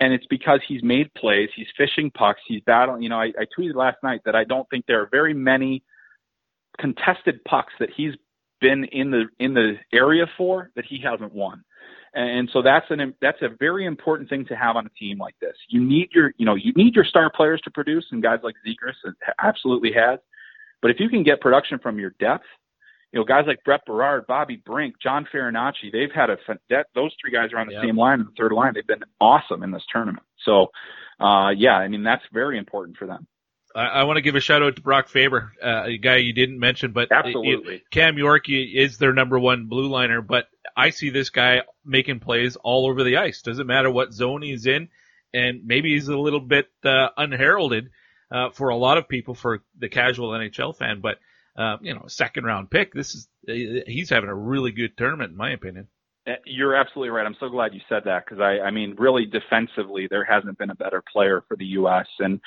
[0.00, 1.48] and it's because he's made plays.
[1.56, 2.42] He's fishing pucks.
[2.46, 3.04] He's battling.
[3.04, 5.82] You know, I, I tweeted last night that I don't think there are very many
[6.78, 8.12] contested pucks that he's
[8.60, 11.64] been in the in the area for that he hasn't won.
[12.14, 15.34] And so that's an that's a very important thing to have on a team like
[15.40, 15.56] this.
[15.68, 18.54] You need your you know you need your star players to produce, and guys like
[18.66, 20.18] Zegras absolutely has.
[20.82, 22.44] But if you can get production from your depth,
[23.12, 26.36] you know guys like Brett Berard, Bobby Brink, John Farinacci, they've had a
[26.68, 27.82] that those three guys are on the yep.
[27.82, 28.72] same line in the third line.
[28.74, 30.26] They've been awesome in this tournament.
[30.44, 30.66] So
[31.18, 33.26] uh, yeah, I mean that's very important for them.
[33.74, 36.32] I, I want to give a shout out to Brock Faber, uh, a guy you
[36.32, 40.90] didn't mention, but absolutely it, Cam York is their number one blue liner, but I
[40.90, 43.42] see this guy making plays all over the ice.
[43.42, 44.88] Doesn't matter what zone he's in,
[45.34, 47.90] and maybe he's a little bit uh, unheralded
[48.30, 51.00] uh, for a lot of people, for the casual NHL fan.
[51.00, 51.18] But
[51.56, 52.92] uh, you know, second round pick.
[52.92, 55.88] This is he's having a really good tournament, in my opinion.
[56.26, 57.26] Uh, you're absolutely right.
[57.26, 60.70] I'm so glad you said that because I, I mean, really defensively, there hasn't been
[60.70, 62.06] a better player for the U.S.
[62.20, 62.40] And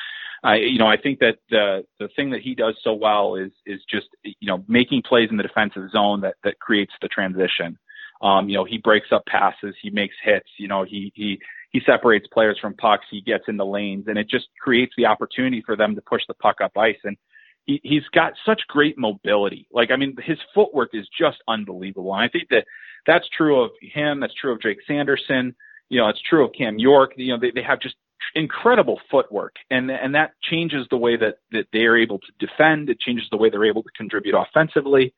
[0.45, 3.51] I, you know, I think that the the thing that he does so well is
[3.65, 7.77] is just you know making plays in the defensive zone that that creates the transition.
[8.21, 11.39] Um, you know, he breaks up passes, he makes hits, you know, he, he,
[11.71, 15.05] he separates players from pucks, he gets in the lanes, and it just creates the
[15.05, 16.97] opportunity for them to push the puck up ice.
[17.03, 17.17] And
[17.65, 19.67] he, he's got such great mobility.
[19.71, 22.13] Like, I mean, his footwork is just unbelievable.
[22.15, 22.65] And I think that
[23.05, 24.21] that's true of him.
[24.21, 25.55] That's true of Drake Sanderson.
[25.89, 27.13] You know, it's true of Cam York.
[27.17, 27.95] You know, they, they have just
[28.33, 29.55] incredible footwork.
[29.69, 32.89] And and that changes the way that that they are able to defend.
[32.89, 35.13] It changes the way they're able to contribute offensively.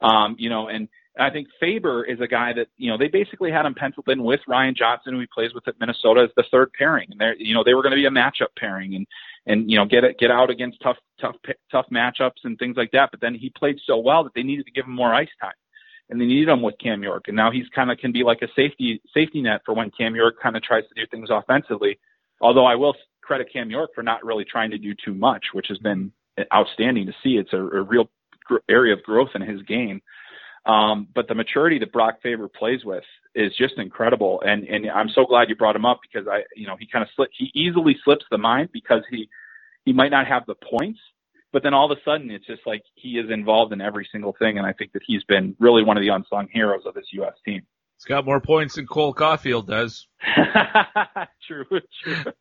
[0.00, 3.50] Um you know and I think Faber is a guy that you know they basically
[3.50, 6.44] had him penciled in with Ryan Johnson, who he plays with at Minnesota, as the
[6.50, 9.06] third pairing, and they you know they were going to be a matchup pairing, and
[9.46, 11.36] and you know get it get out against tough tough
[11.70, 13.10] tough matchups and things like that.
[13.10, 15.52] But then he played so well that they needed to give him more ice time,
[16.10, 18.42] and they needed him with Cam York, and now he's kind of can be like
[18.42, 21.98] a safety safety net for when Cam York kind of tries to do things offensively.
[22.40, 25.66] Although I will credit Cam York for not really trying to do too much, which
[25.68, 26.12] has been
[26.52, 27.36] outstanding to see.
[27.36, 28.10] It's a, a real
[28.68, 30.02] area of growth in his game.
[30.66, 34.42] Um, but the maturity that Brock Faber plays with is just incredible.
[34.44, 37.02] And, and I'm so glad you brought him up because I, you know, he kind
[37.02, 39.28] of slip, he easily slips the mind because he,
[39.84, 41.00] he might not have the points,
[41.52, 44.34] but then all of a sudden it's just like he is involved in every single
[44.38, 44.58] thing.
[44.58, 47.34] And I think that he's been really one of the unsung heroes of this U.S.
[47.44, 47.62] team.
[48.00, 50.06] He's got more points than Cole Caufield does.
[51.46, 51.66] true,
[52.02, 52.32] true.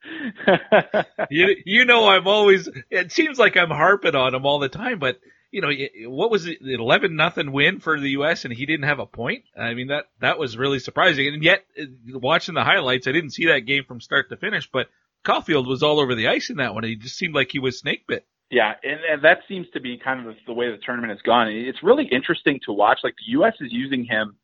[1.29, 4.99] you, you know, I'm always, it seems like I'm harping on him all the time,
[4.99, 5.19] but
[5.51, 5.69] you know,
[6.09, 8.45] what was it, eleven nothing win for the U.S.
[8.45, 9.43] and he didn't have a point.
[9.59, 11.27] I mean that that was really surprising.
[11.27, 14.69] And yet, uh, watching the highlights, I didn't see that game from start to finish.
[14.71, 14.87] But
[15.25, 16.85] Caufield was all over the ice in that one.
[16.85, 18.25] He just seemed like he was snake bit.
[18.49, 21.49] Yeah, and, and that seems to be kind of the way the tournament has gone.
[21.49, 22.99] It's really interesting to watch.
[23.03, 23.55] Like the U.S.
[23.59, 24.35] is using him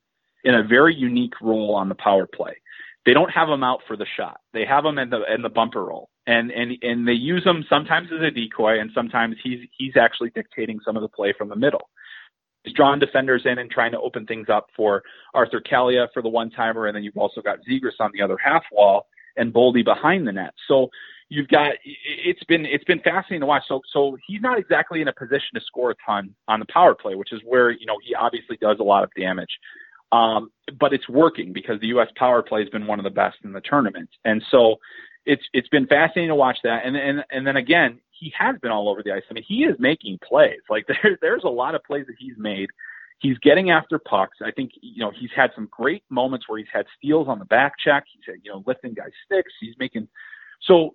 [0.46, 2.56] in a very unique role on the power play.
[3.06, 4.40] They don't have him out for the shot.
[4.54, 7.64] They have him in the in the bumper role and and and they use him
[7.70, 11.50] sometimes as a decoy, and sometimes he's he's actually dictating some of the play from
[11.50, 11.90] the middle.
[12.64, 15.04] he's drawn defenders in and trying to open things up for
[15.34, 18.38] Arthur Kaliyev for the one timer, and then you've also got Zegras on the other
[18.44, 20.54] half wall and Boldy behind the net.
[20.68, 20.90] So
[21.30, 23.64] you've got it's been it's been fascinating to watch.
[23.68, 26.96] So so he's not exactly in a position to score a ton on the power
[26.96, 29.60] play, which is where you know he obviously does a lot of damage.
[30.16, 32.08] Um, but it's working because the U.S.
[32.16, 34.78] power play has been one of the best in the tournament, and so
[35.26, 36.86] it's it's been fascinating to watch that.
[36.86, 39.24] And and and then again, he has been all over the ice.
[39.30, 40.62] I mean, he is making plays.
[40.70, 42.70] Like there there's a lot of plays that he's made.
[43.20, 44.38] He's getting after pucks.
[44.44, 47.46] I think you know he's had some great moments where he's had steals on the
[47.46, 48.06] back check.
[48.14, 49.52] He's you know lifting guys sticks.
[49.60, 50.08] He's making
[50.62, 50.94] so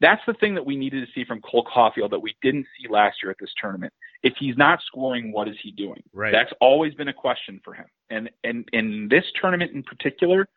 [0.00, 2.88] that's the thing that we needed to see from Cole Caufield that we didn't see
[2.88, 3.92] last year at this tournament.
[4.22, 6.02] If he's not scoring, what is he doing?
[6.12, 6.32] Right.
[6.32, 7.86] That's always been a question for him.
[8.10, 10.48] And and in this tournament in particular,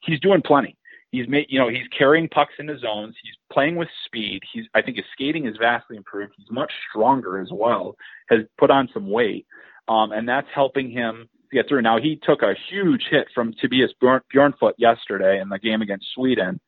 [0.00, 0.76] he's doing plenty.
[1.12, 3.14] He's made, you know, he's carrying pucks into zones.
[3.22, 4.42] He's playing with speed.
[4.52, 6.34] He's, I think, his skating is vastly improved.
[6.36, 7.96] He's much stronger as well.
[8.28, 9.46] Has put on some weight,
[9.88, 11.82] um, and that's helping him get through.
[11.82, 16.60] Now he took a huge hit from Tobias Bjornfot yesterday in the game against Sweden,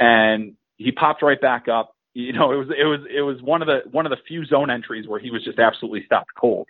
[0.00, 1.94] and he popped right back up.
[2.14, 4.44] You know, it was it was it was one of the one of the few
[4.44, 6.68] zone entries where he was just absolutely stopped cold.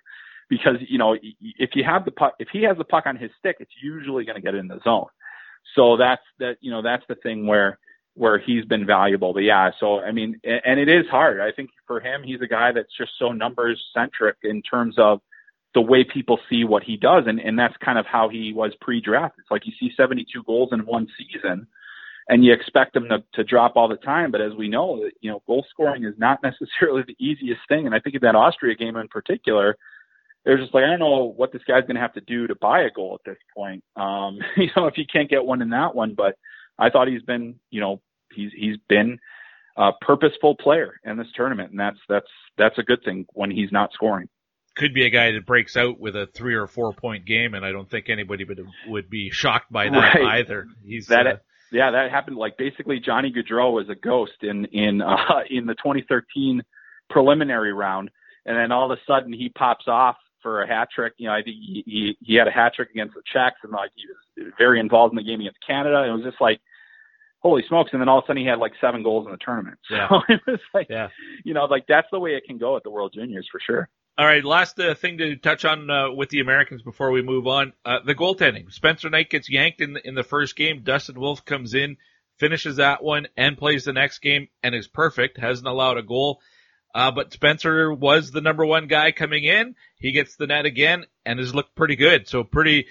[0.48, 3.30] Because you know, if you have the puck, if he has the puck on his
[3.38, 5.06] stick, it's usually going to get in the zone.
[5.74, 6.56] So that's that.
[6.60, 7.78] You know, that's the thing where
[8.14, 9.32] where he's been valuable.
[9.32, 11.40] But yeah, so I mean, and it is hard.
[11.40, 15.20] I think for him, he's a guy that's just so numbers centric in terms of
[15.74, 18.72] the way people see what he does, and and that's kind of how he was
[18.80, 19.34] pre-draft.
[19.38, 21.66] It's like you see 72 goals in one season
[22.28, 24.30] and you expect them to, to drop all the time.
[24.30, 27.86] But as we know, you know, goal scoring is not necessarily the easiest thing.
[27.86, 29.76] And I think in that Austria game in particular,
[30.44, 32.54] they're just like, I don't know what this guy's going to have to do to
[32.54, 33.82] buy a goal at this point.
[33.96, 36.36] Um, you know, if you can't get one in that one, but
[36.78, 38.00] I thought he's been, you know,
[38.32, 39.18] he's, he's been
[39.76, 41.70] a purposeful player in this tournament.
[41.70, 44.28] And that's, that's, that's a good thing when he's not scoring.
[44.76, 47.64] Could be a guy that breaks out with a three or four point game, and
[47.64, 50.40] I don't think anybody would would be shocked by that right.
[50.40, 50.66] either.
[50.84, 51.36] He's that uh,
[51.74, 52.36] yeah, that happened.
[52.36, 56.62] Like basically, Johnny Gaudreau was a ghost in in uh, in the 2013
[57.10, 58.10] preliminary round,
[58.46, 61.14] and then all of a sudden he pops off for a hat trick.
[61.16, 63.72] You know, I think he he, he had a hat trick against the Czechs, and
[63.72, 66.02] like he was very involved in the game against Canada.
[66.02, 66.60] And it was just like,
[67.40, 67.90] holy smokes!
[67.92, 69.78] And then all of a sudden he had like seven goals in the tournament.
[69.90, 70.08] Yeah.
[70.08, 71.08] So it was like, yeah.
[71.44, 73.88] you know, like that's the way it can go at the World Juniors for sure.
[74.16, 77.46] All right, last uh, thing to touch on uh, with the Americans before we move
[77.46, 78.72] on: uh, the goaltending.
[78.72, 80.82] Spencer Knight gets yanked in the, in the first game.
[80.84, 81.96] Dustin Wolf comes in
[82.38, 86.40] finishes that one and plays the next game and is perfect, hasn't allowed a goal.
[86.94, 89.74] Uh, but Spencer was the number one guy coming in.
[89.96, 92.28] He gets the net again and has looked pretty good.
[92.28, 92.86] So pretty,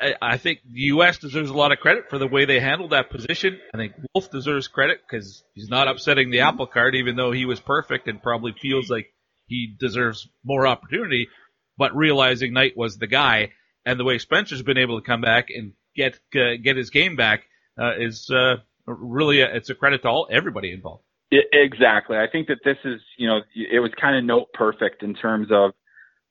[0.00, 1.18] I, I think the U.S.
[1.18, 3.60] deserves a lot of credit for the way they handled that position.
[3.72, 7.44] I think Wolf deserves credit because he's not upsetting the apple cart, even though he
[7.44, 9.13] was perfect and probably feels like
[9.46, 11.28] he deserves more opportunity.
[11.76, 13.50] But realizing Knight was the guy
[13.84, 17.16] and the way Spencer's been able to come back and get uh, get his game
[17.16, 17.44] back
[17.80, 21.02] uh, is uh, really a, it's a credit to all everybody involved.
[21.30, 22.16] It, exactly.
[22.16, 25.48] I think that this is, you know, it was kind of note perfect in terms
[25.50, 25.72] of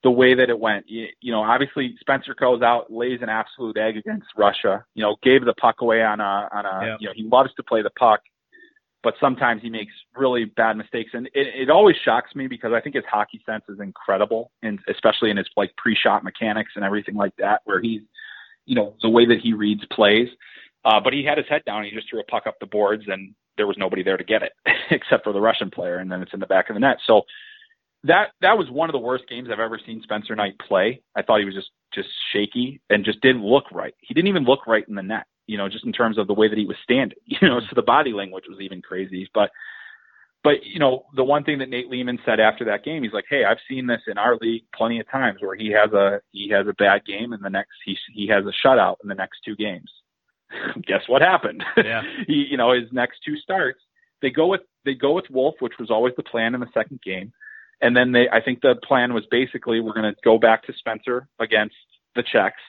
[0.02, 0.86] the way that it went.
[0.88, 4.84] You, you know, obviously Spencer goes out, lays an absolute egg against Russia.
[4.94, 6.86] You know, gave the puck away on a on a.
[6.86, 6.96] Yeah.
[7.00, 8.20] You know, he loves to play the puck,
[9.04, 12.80] but sometimes he makes really bad mistakes, and it, it always shocks me because I
[12.80, 17.14] think his hockey sense is incredible, and especially in his like pre-shot mechanics and everything
[17.14, 18.00] like that, where he's,
[18.64, 20.28] you know, the way that he reads plays.
[20.84, 21.78] Uh, but he had his head down.
[21.78, 24.24] And he just threw a puck up the boards, and there was nobody there to
[24.24, 24.52] get it
[24.90, 26.96] except for the Russian player, and then it's in the back of the net.
[27.06, 27.22] So
[28.04, 31.02] that that was one of the worst games I've ever seen Spencer Knight play.
[31.16, 33.94] I thought he was just just shaky and just didn't look right.
[34.00, 36.34] He didn't even look right in the net, you know, just in terms of the
[36.34, 37.18] way that he was standing.
[37.26, 39.28] You know, so the body language was even crazy.
[39.34, 39.50] But
[40.42, 43.26] but you know, the one thing that Nate Leaman said after that game, he's like,
[43.28, 46.50] "Hey, I've seen this in our league plenty of times where he has a he
[46.50, 49.38] has a bad game and the next he he has a shutout in the next
[49.44, 49.90] two games."
[50.86, 51.64] guess what happened?
[51.76, 52.02] Yeah.
[52.26, 53.80] he, you know, his next two starts,
[54.22, 57.00] they go with they go with Wolf, which was always the plan in the second
[57.02, 57.32] game,
[57.80, 60.72] and then they, I think the plan was basically we're going to go back to
[60.78, 61.74] Spencer against
[62.14, 62.60] the Czechs,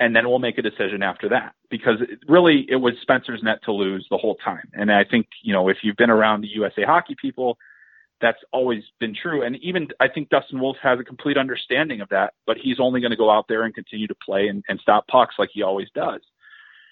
[0.00, 3.58] and then we'll make a decision after that because it, really it was Spencer's net
[3.64, 6.48] to lose the whole time, and I think you know if you've been around the
[6.48, 7.58] USA hockey people.
[8.20, 9.44] That's always been true.
[9.44, 13.00] And even I think Dustin Wolf has a complete understanding of that, but he's only
[13.00, 15.62] going to go out there and continue to play and, and stop pucks like he
[15.62, 16.20] always does.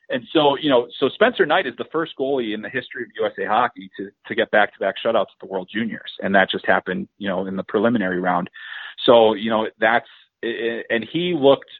[0.08, 3.08] And so, you know, so Spencer Knight is the first goalie in the history of
[3.18, 6.12] USA hockey to, to get back to back shutouts at the World Juniors.
[6.20, 8.48] And that just happened, you know, in the preliminary round.
[9.04, 10.06] So, you know, that's,
[10.42, 11.70] and he looked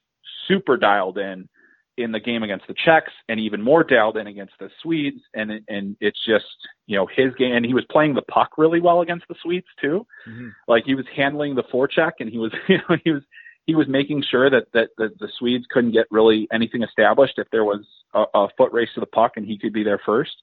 [0.49, 1.49] super dialed in
[1.97, 5.23] in the game against the Czechs and even more dialed in against the Swedes.
[5.35, 6.45] And, and it's just,
[6.87, 9.67] you know, his game, and he was playing the puck really well against the Swedes
[9.81, 10.07] too.
[10.29, 10.49] Mm-hmm.
[10.69, 13.23] Like he was handling the forecheck and he was, you know, he was,
[13.65, 17.49] he was making sure that that, that the Swedes couldn't get really anything established if
[17.51, 20.37] there was a, a foot race to the puck and he could be there first.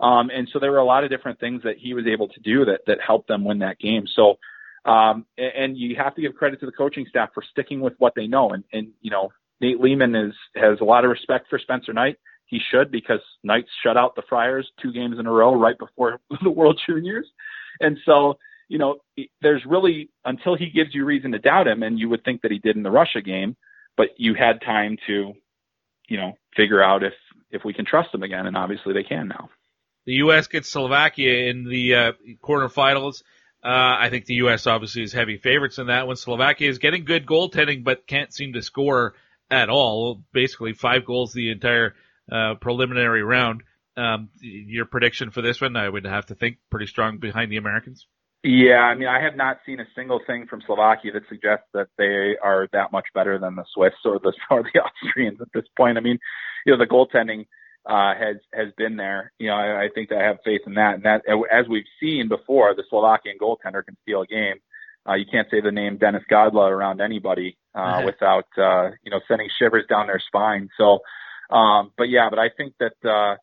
[0.00, 2.40] Um, and so there were a lot of different things that he was able to
[2.40, 4.04] do that that helped them win that game.
[4.14, 4.38] So
[4.86, 8.14] um, and, you have to give credit to the coaching staff for sticking with what
[8.14, 8.50] they know.
[8.50, 12.16] And, and you know, Nate Leaman is has a lot of respect for Spencer Knight.
[12.46, 16.20] He should because Knights shut out the Friars two games in a row right before
[16.42, 17.26] the World Juniors.
[17.80, 18.98] And so, you know,
[19.42, 22.52] there's really until he gives you reason to doubt him, and you would think that
[22.52, 23.56] he did in the Russia game,
[23.96, 25.32] but you had time to,
[26.08, 27.14] you know, figure out if
[27.50, 29.50] if we can trust him again, and obviously they can now.
[30.04, 30.46] The U.S.
[30.46, 33.22] gets Slovakia in the uh, quarterfinals.
[33.66, 34.68] Uh, I think the U.S.
[34.68, 36.14] obviously is heavy favorites in that one.
[36.14, 39.14] Slovakia is getting good goaltending, but can't seem to score
[39.50, 40.22] at all.
[40.32, 41.96] Basically, five goals the entire
[42.30, 43.64] uh, preliminary round.
[43.96, 47.56] Um, your prediction for this one, I would have to think pretty strong behind the
[47.56, 48.06] Americans.
[48.44, 51.88] Yeah, I mean, I have not seen a single thing from Slovakia that suggests that
[51.98, 55.64] they are that much better than the Swiss or the or the Austrians at this
[55.76, 55.98] point.
[55.98, 56.20] I mean,
[56.64, 57.46] you know, the goaltending
[57.86, 59.32] uh, has has been there.
[59.38, 60.94] You know, I, I think that I have faith in that.
[60.94, 64.56] And that, as we've seen before, the Slovakian goaltender can steal a game.
[65.08, 68.06] Uh, you can't say the name Denis Godla around anybody uh, mm-hmm.
[68.06, 70.68] without uh, you know sending shivers down their spine.
[70.76, 70.98] So,
[71.54, 73.36] um, but yeah, but I think that uh,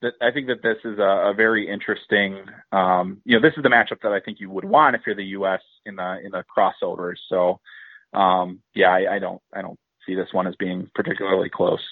[0.00, 2.44] that I think that this is a, a very interesting.
[2.72, 5.16] Um, you know, this is the matchup that I think you would want if you're
[5.16, 5.60] the U.S.
[5.84, 7.16] in the in the crossovers.
[7.28, 7.60] So,
[8.18, 11.82] um, yeah, I, I don't I don't see this one as being particularly close.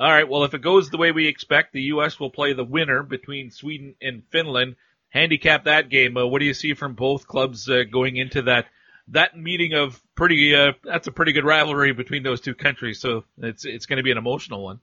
[0.00, 0.28] All right.
[0.28, 2.20] Well, if it goes the way we expect, the U.S.
[2.20, 4.76] will play the winner between Sweden and Finland.
[5.08, 6.16] Handicap that game.
[6.16, 8.66] Uh, what do you see from both clubs uh, going into that
[9.08, 10.54] that meeting of pretty?
[10.54, 13.00] Uh, that's a pretty good rivalry between those two countries.
[13.00, 14.80] So it's it's going to be an emotional one.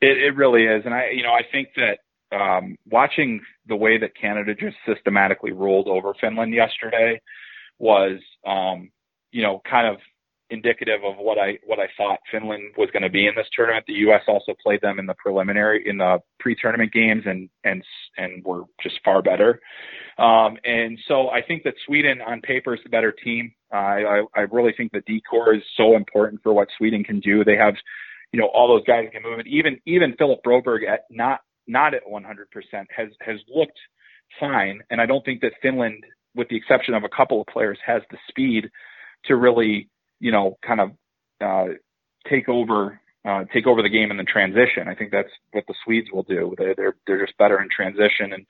[0.00, 1.98] It, it really is, and I you know I think that
[2.34, 7.20] um, watching the way that Canada just systematically rolled over Finland yesterday
[7.78, 8.90] was um,
[9.32, 10.00] you know kind of
[10.50, 13.84] indicative of what I what I thought Finland was going to be in this tournament.
[13.86, 14.22] The U.S.
[14.26, 17.82] also played them in the preliminary in the pre-tournament games and and
[18.16, 19.60] and were just far better.
[20.18, 23.52] Um, and so I think that Sweden on paper is the better team.
[23.72, 27.20] Uh, I I really think the D corps is so important for what Sweden can
[27.20, 27.44] do.
[27.44, 27.74] They have
[28.32, 29.46] you know all those guys can move it.
[29.46, 32.24] Even even Philip Broberg at not not at 100%
[32.96, 33.78] has has looked
[34.40, 34.80] fine.
[34.90, 38.02] And I don't think that Finland, with the exception of a couple of players, has
[38.10, 38.70] the speed
[39.26, 39.88] to really
[40.20, 40.90] you know, kind of
[41.40, 41.74] uh,
[42.28, 44.88] take over uh, take over the game in the transition.
[44.88, 46.54] I think that's what the Swedes will do.
[46.56, 48.46] They're they're, they're just better in transition and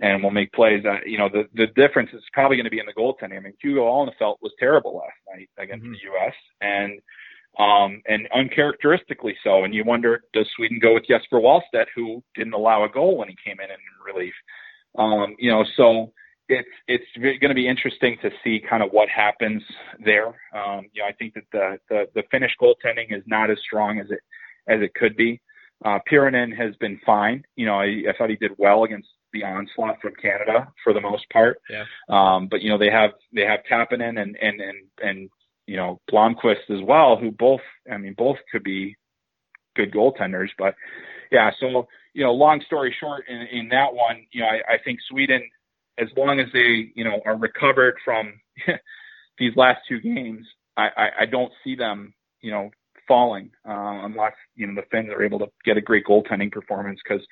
[0.00, 0.84] and will make plays.
[0.84, 3.36] Uh, you know, the the difference is probably going to be in the goaltending.
[3.36, 5.92] I mean, Hugo Alnefelt was terrible last night against mm-hmm.
[5.92, 6.34] the U.S.
[6.60, 7.00] and
[7.58, 9.64] um, and uncharacteristically so.
[9.64, 13.28] And you wonder, does Sweden go with Jesper Wallstedt, who didn't allow a goal when
[13.28, 14.34] he came in in relief?
[14.98, 16.12] Um, you know, so
[16.48, 19.62] it's it's going to be interesting to see kind of what happens
[20.04, 20.28] there.
[20.54, 23.98] Um, you know, I think that the, the the Finnish goaltending is not as strong
[23.98, 24.20] as it
[24.68, 25.40] as it could be.
[25.84, 27.44] Uh, Piiroinen has been fine.
[27.56, 31.00] You know, I, I thought he did well against the onslaught from Canada for the
[31.00, 31.58] most part.
[31.68, 31.84] Yeah.
[32.08, 35.30] Um, but you know, they have they have Kapanen and and and and
[35.66, 38.96] you know Blomqvist as well, who both I mean both could be
[39.76, 40.50] good goaltenders.
[40.58, 40.74] But
[41.32, 44.78] yeah, so you know, long story short, in, in that one, you know, I, I
[44.84, 45.42] think Sweden
[45.98, 48.40] as long as they, you know, are recovered from
[49.38, 52.70] these last two games, I, I, I don't see them, you know,
[53.06, 57.00] falling uh, unless you know the Finns are able to get a great goaltending performance
[57.06, 57.24] because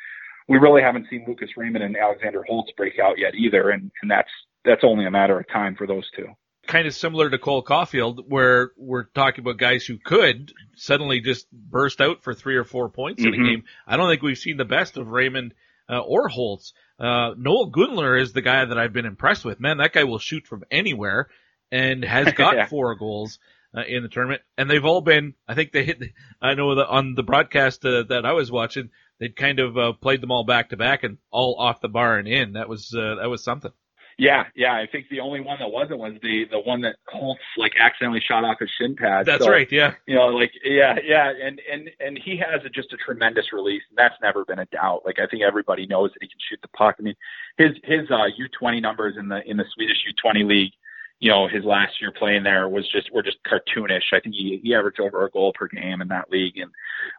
[0.49, 4.11] we really haven't seen Lucas Raymond and Alexander Holtz break out yet either, and and
[4.11, 4.31] that's
[4.65, 6.27] that's only a matter of time for those two.
[6.67, 11.51] Kind of similar to Cole Caufield, where we're talking about guys who could suddenly just
[11.51, 13.35] burst out for three or four points mm-hmm.
[13.35, 13.65] in a game.
[13.87, 15.55] I don't think we've seen the best of Raymond
[15.89, 16.73] uh, or Holtz.
[17.03, 19.59] Uh, Noel Gunler is the guy that I've been impressed with.
[19.59, 21.29] Man, that guy will shoot from anywhere
[21.73, 22.67] and has got yeah.
[22.67, 23.41] four goals
[23.77, 24.43] uh, in the tournament.
[24.57, 27.85] And they've all been, I think they hit, the, I know the, on the broadcast
[27.85, 31.03] uh, that I was watching, they'd kind of uh, played them all back to back
[31.03, 32.53] and all off the bar and in.
[32.53, 33.73] That was, uh, that was something.
[34.19, 34.73] Yeah, yeah.
[34.73, 38.21] I think the only one that wasn't was the the one that Holtz like accidentally
[38.21, 39.27] shot off his shin pad.
[39.27, 39.71] That's so, right.
[39.71, 39.95] Yeah.
[40.07, 43.83] You know, like yeah, yeah, and and and he has a, just a tremendous release,
[43.89, 45.03] and that's never been a doubt.
[45.05, 46.97] Like I think everybody knows that he can shoot the puck.
[46.99, 47.17] I mean,
[47.57, 50.73] his his uh, U20 numbers in the in the Swedish U20 league,
[51.19, 54.13] you know, his last year playing there was just were just cartoonish.
[54.13, 56.71] I think he he averaged over a goal per game in that league, and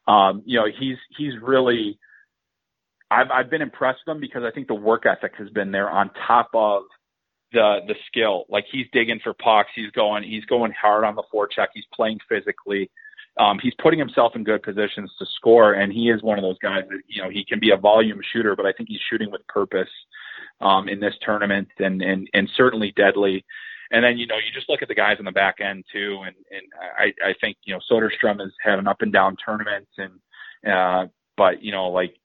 [0.08, 1.98] um, you know, he's he's really
[3.12, 5.90] I've I've been impressed with him because I think the work ethic has been there
[5.90, 6.84] on top of
[7.52, 8.46] the the skill.
[8.50, 12.20] Like he's digging for pucks, he's going he's going hard on the forecheck, he's playing
[12.28, 12.90] physically.
[13.40, 16.60] Um, he's putting himself in good positions to score, and he is one of those
[16.60, 19.32] guys that you know he can be a volume shooter, but I think he's shooting
[19.32, 19.90] with purpose
[20.62, 23.44] um, in this tournament, and and and certainly deadly.
[23.92, 26.22] And then you know you just look at the guys on the back end too,
[26.26, 26.62] and and
[26.98, 31.08] I I think you know Soderstrom has had an up and down tournament, and uh,
[31.36, 32.16] but you know like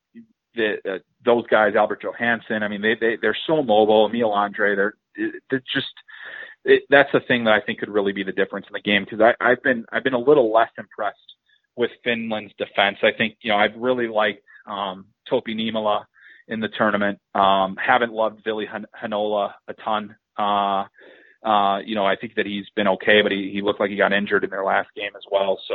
[0.54, 4.06] the uh, those guys, Albert Johansson, I mean they they they're so mobile.
[4.06, 4.94] Emil Andrae, they're
[5.50, 5.92] they're just
[6.64, 9.04] it, that's the thing that I think could really be the difference in the game
[9.04, 11.18] because I I've been I've been a little less impressed
[11.76, 12.98] with Finland's defense.
[13.02, 16.04] I think you know I've really liked um, Topi Niemelä
[16.48, 17.20] in the tournament.
[17.34, 18.66] Um, haven't loved Ville
[19.00, 20.16] Heinola a ton.
[20.36, 20.84] Uh,
[21.42, 23.96] uh, you know, I think that he's been okay, but he, he looked like he
[23.96, 25.60] got injured in their last game as well.
[25.68, 25.74] So,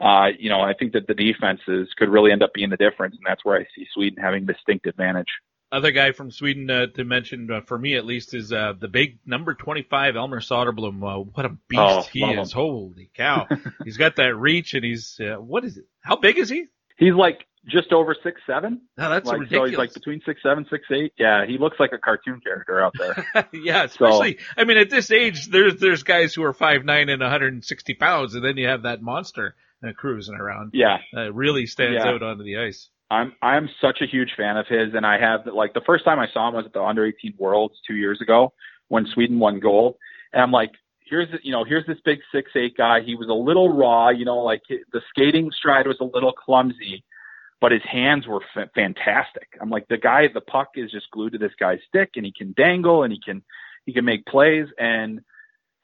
[0.00, 3.16] uh, you know, I think that the defenses could really end up being the difference,
[3.16, 5.28] and that's where I see Sweden having distinct advantage.
[5.72, 8.88] Other guy from Sweden uh, to mention, uh, for me at least, is uh, the
[8.88, 11.02] big number 25, Elmer Soderblom.
[11.02, 12.52] Uh, what a beast oh, he is.
[12.52, 12.56] Him.
[12.56, 13.46] Holy cow.
[13.84, 15.84] he's got that reach, and he's, uh, what is it?
[16.00, 16.64] How big is he?
[16.96, 18.80] He's like just over six seven.
[18.96, 19.68] No, that's like, ridiculous.
[19.68, 21.12] So he's like between six seven, six eight.
[21.18, 23.26] Yeah, he looks like a cartoon character out there.
[23.52, 27.08] yeah, especially so, I mean at this age, there's there's guys who are five nine
[27.08, 29.54] and 160 pounds, and then you have that monster
[29.86, 30.70] uh, cruising around.
[30.74, 32.10] Yeah, uh, really stands yeah.
[32.10, 32.88] out onto the ice.
[33.10, 36.18] I'm I'm such a huge fan of his, and I have like the first time
[36.18, 38.52] I saw him was at the under 18 Worlds two years ago
[38.88, 39.96] when Sweden won gold,
[40.32, 40.70] and I'm like,
[41.00, 43.00] here's you know here's this big six eight guy.
[43.04, 47.04] He was a little raw, you know, like the skating stride was a little clumsy
[47.60, 49.48] but his hands were f- fantastic.
[49.60, 52.32] I'm like the guy, the puck is just glued to this guy's stick, and he
[52.32, 53.42] can dangle and he can
[53.84, 55.20] he can make plays, and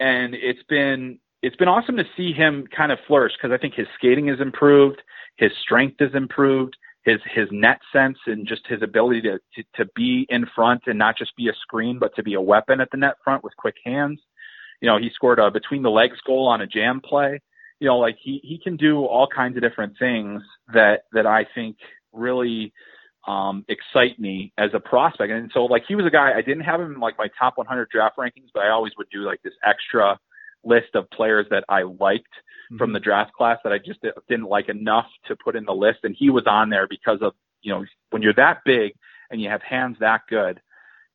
[0.00, 3.74] and it's been it's been awesome to see him kind of flourish because I think
[3.74, 5.00] his skating has improved,
[5.36, 9.90] his strength has improved, his his net sense and just his ability to, to to
[9.94, 12.90] be in front and not just be a screen, but to be a weapon at
[12.90, 14.20] the net front with quick hands.
[14.80, 17.40] You know, he scored a between the legs goal on a jam play
[17.80, 20.42] you know, like he he can do all kinds of different things
[20.72, 21.76] that that I think
[22.12, 22.72] really
[23.28, 25.30] um, excite me as a prospect.
[25.30, 27.58] And so like he was a guy I didn't have him in like my top
[27.58, 30.18] 100 draft rankings, but I always would do like this extra
[30.66, 32.78] list of players that I liked mm-hmm.
[32.78, 36.00] from the draft class that I just didn't like enough to put in the list.
[36.02, 38.92] And he was on there because of you know when you're that big
[39.30, 40.60] and you have hands that good,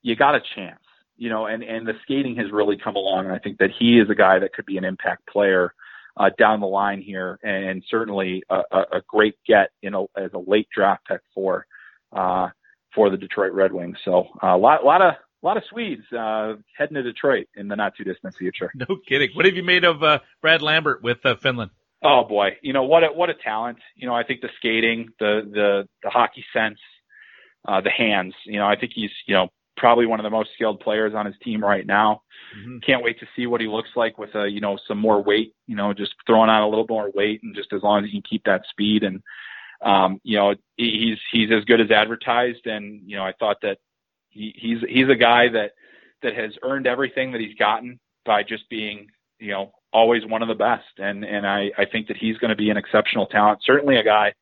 [0.02, 0.80] you got a chance.
[1.18, 3.99] You know, and and the skating has really come along, and I think that he
[3.99, 5.74] is a guy that could be an impact player
[6.18, 10.39] uh, down the line here, and certainly a, a great get in a, as a
[10.39, 11.66] late draft pick for
[12.12, 12.49] uh,
[12.93, 13.97] for the Detroit Red Wings.
[14.04, 17.68] So a uh, lot, lot of a lot of Swedes uh, heading to Detroit in
[17.68, 18.72] the not too distant future.
[18.76, 19.30] No kidding.
[19.34, 21.72] What have you made of uh, Brad Lambert with uh, Finland?
[22.04, 23.78] Oh boy, you know what a what a talent.
[23.96, 26.80] You know, I think the skating, the the the hockey sense,
[27.68, 28.34] uh, the hands.
[28.46, 29.50] You know, I think he's you know
[29.82, 32.22] probably one of the most skilled players on his team right now.
[32.58, 32.78] Mm-hmm.
[32.86, 35.56] Can't wait to see what he looks like with a, you know, some more weight,
[35.66, 38.12] you know, just throwing on a little more weight and just as long as he
[38.12, 39.24] can keep that speed and,
[39.82, 42.68] um, you know, he's, he's as good as advertised.
[42.68, 43.80] And, you know, I thought that
[44.32, 45.71] he, he's, he's a guy that,
[46.23, 49.07] that has earned everything that he's gotten by just being,
[49.39, 50.97] you know, always one of the best.
[50.97, 54.03] And, and I, I think that he's going to be an exceptional talent, certainly a
[54.03, 54.34] guy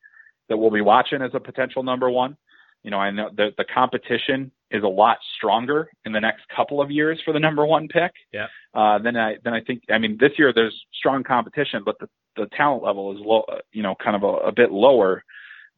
[0.48, 2.36] that we'll be watching as a potential number one.
[2.82, 6.80] You know, I know the the competition is a lot stronger in the next couple
[6.80, 8.12] of years for the number one pick.
[8.32, 8.46] Yeah.
[8.74, 12.08] Uh, then I then I think I mean this year there's strong competition, but the
[12.36, 13.44] the talent level is low.
[13.72, 15.22] You know, kind of a, a bit lower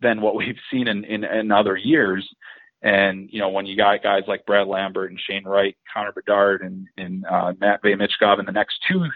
[0.01, 2.29] than what we've seen in, in in other years.
[2.83, 6.63] And you know, when you got guys like Brad Lambert and Shane Wright, Connor Bedard,
[6.63, 9.07] and and uh, Matvei Michkov in the next two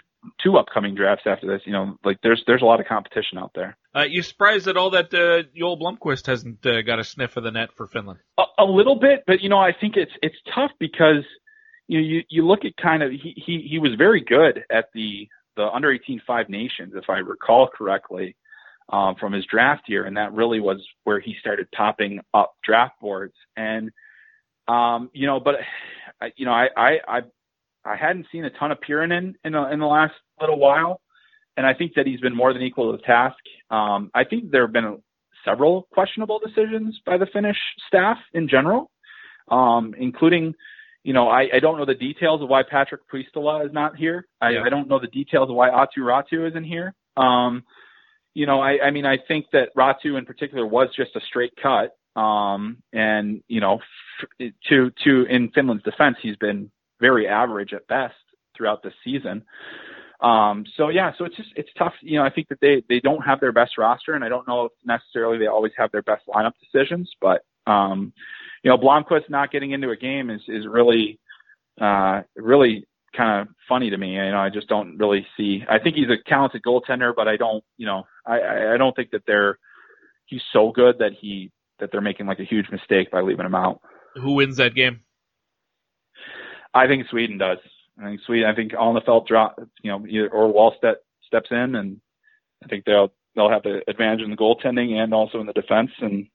[0.41, 1.61] two upcoming drafts after this.
[1.65, 3.77] You know, like there's there's a lot of competition out there.
[3.95, 7.43] Uh, you surprised at all that uh, Joel Blomqvist hasn't uh, got a sniff of
[7.43, 8.19] the net for Finland?
[8.37, 11.25] A, a little bit, but you know, I think it's it's tough because
[11.87, 14.85] you know you you look at kind of he he he was very good at
[14.93, 18.35] the the under 18 five nations, if I recall correctly.
[18.89, 22.93] Um, from his draft year, and that really was where he started popping up draft
[23.01, 23.33] boards.
[23.57, 23.91] And
[24.69, 25.55] um, you know, but
[26.37, 27.19] you know, I I I
[27.83, 31.01] I hadn't seen a ton of Piiroinen in the, in the last little while,
[31.57, 33.37] and I think that he's been more than equal to the task.
[33.69, 35.03] Um, I think there have been
[35.43, 37.57] several questionable decisions by the Finnish
[37.87, 38.91] staff in general,
[39.49, 40.53] um, including,
[41.03, 44.27] you know, I, I don't know the details of why Patrik Puistola is not here.
[44.41, 44.63] I, yeah.
[44.65, 46.93] I don't know the details of why Aatu Räty isn't here.
[47.15, 47.63] Um,
[48.37, 51.53] you know, I, I mean, I think that Räty in particular was just a straight
[51.59, 51.97] cut.
[52.15, 53.79] Um, and you know,
[54.69, 56.69] to to in Finland's defense, he's been
[56.99, 58.13] very average at best
[58.55, 59.43] throughout the season.
[60.21, 61.93] Um, so yeah, so it's just it's tough.
[62.01, 64.47] You know, I think that they they don't have their best roster, and I don't
[64.47, 67.09] know if necessarily they always have their best lineup decisions.
[67.19, 68.13] But um,
[68.61, 71.19] you know, Blomqvist not getting into a game is is really
[71.81, 72.85] uh, really
[73.15, 74.15] kind of funny to me.
[74.15, 75.63] You know, I just don't really see.
[75.69, 77.63] I think he's a talented goaltender, but I don't.
[77.77, 79.57] You know, I I don't think that they're
[80.25, 83.55] he's so good that he that they're making like a huge mistake by leaving him
[83.55, 83.81] out.
[84.15, 85.01] Who wins that game?
[86.73, 87.59] I think Sweden does.
[87.99, 88.49] I think Sweden.
[88.49, 90.95] I think Alnefelt drop, you know, either, or Wallstedt
[91.25, 91.99] steps in, and
[92.63, 95.91] I think they'll they'll have the advantage in the goaltending and also in the defense,
[96.01, 96.27] and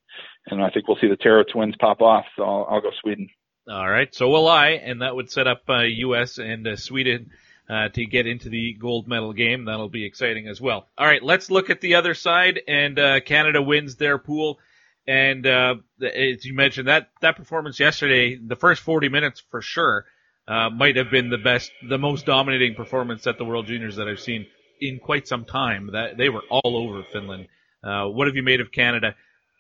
[0.47, 2.25] and I think we'll see the Terror Twins pop off.
[2.37, 3.29] So I'll, I'll go Sweden.
[3.69, 6.39] All right, so will I, and that would set up uh, U.S.
[6.39, 7.31] and uh, Sweden
[7.71, 9.67] uh, to get into the gold medal game.
[9.67, 10.89] That'll be exciting as well.
[10.99, 14.59] All right, let's look at the other side, and uh, Canada wins their pool.
[15.07, 20.07] And uh, as you mentioned, that that performance yesterday, the first 40 minutes for sure,
[20.49, 24.09] uh, might have been the best, the most dominating performance at the World Juniors that
[24.09, 24.47] I've seen
[24.81, 25.91] in quite some time.
[25.93, 27.47] That they were all over Finland.
[27.81, 29.15] What have you made of Canada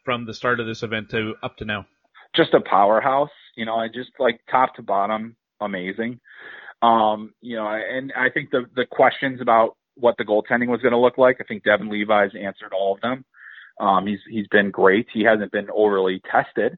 [0.04, 1.86] from the start of this event to up to now?
[2.34, 3.30] Just a powerhouse.
[3.54, 6.20] You know, I just like top to bottom, amazing.
[6.80, 10.92] Um, you know, and I think the the questions about what the goaltending was going
[10.92, 13.24] to look like, I think Devon Levi's answered all of them.
[13.80, 15.06] Um, he's he's been great.
[15.12, 16.76] He hasn't been overly tested,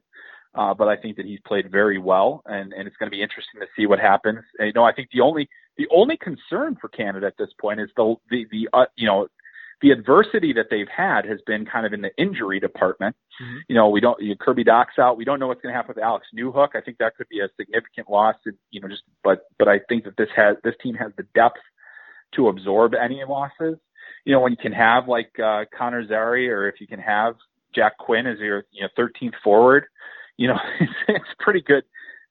[0.53, 3.23] uh, but I think that he's played very well, and and it's going to be
[3.23, 4.43] interesting to see what happens.
[4.59, 7.79] And, you know, I think the only the only concern for Canada at this point
[7.79, 9.27] is the the the uh, you know
[9.81, 13.15] the adversity that they've had has been kind of in the injury department.
[13.41, 13.57] Mm-hmm.
[13.69, 15.17] You know, we don't you Kirby Dach's out.
[15.17, 16.69] We don't know what's going to happen with Alex Newhook.
[16.75, 18.35] I think that could be a significant loss.
[18.71, 21.59] You know, just but but I think that this has this team has the depth
[22.35, 23.77] to absorb any losses.
[24.23, 27.35] You know, when you can have like uh, Connor Zary or if you can have
[27.73, 29.85] Jack Quinn as your you know 13th forward,
[30.37, 31.83] you know, it's, it's pretty good.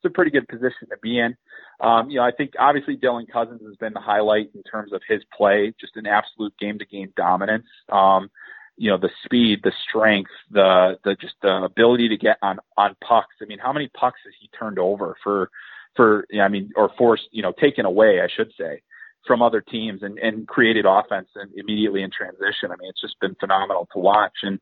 [0.04, 1.34] It's a pretty good position to be in.
[1.80, 5.00] Um, you know, I think obviously Dylan Cozens has been the highlight in terms of
[5.08, 7.66] his play, just an absolute game to game dominance.
[7.90, 8.30] Um,
[8.76, 12.96] you know, the speed, the strength, the, the, just the ability to get on, on
[13.02, 13.34] pucks.
[13.40, 15.48] I mean, how many pucks has he turned over for,
[15.96, 18.82] for, I mean, or forced, you know, taken away, I should say,
[19.26, 22.70] from other teams and, and created offense and immediately in transition.
[22.72, 24.38] I mean, it's just been phenomenal to watch.
[24.42, 24.60] And,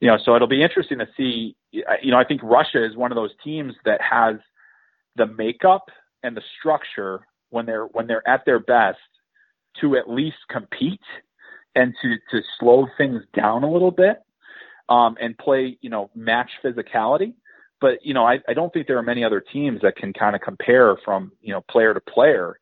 [0.00, 3.10] you know, so it'll be interesting to see, you know, I think Russia is one
[3.10, 4.36] of those teams that has
[5.16, 5.86] the makeup
[6.22, 8.98] and the structure when they're when they're at their best
[9.80, 11.00] to at least compete
[11.74, 14.18] and to to slow things down a little bit
[14.88, 17.34] um, and play you know match physicality.
[17.80, 20.34] But you know I, I don't think there are many other teams that can kind
[20.34, 22.58] of compare from you know player to player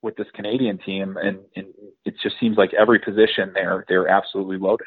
[0.00, 1.66] with this Canadian team, and, and
[2.04, 4.86] it just seems like every position they're they're absolutely loaded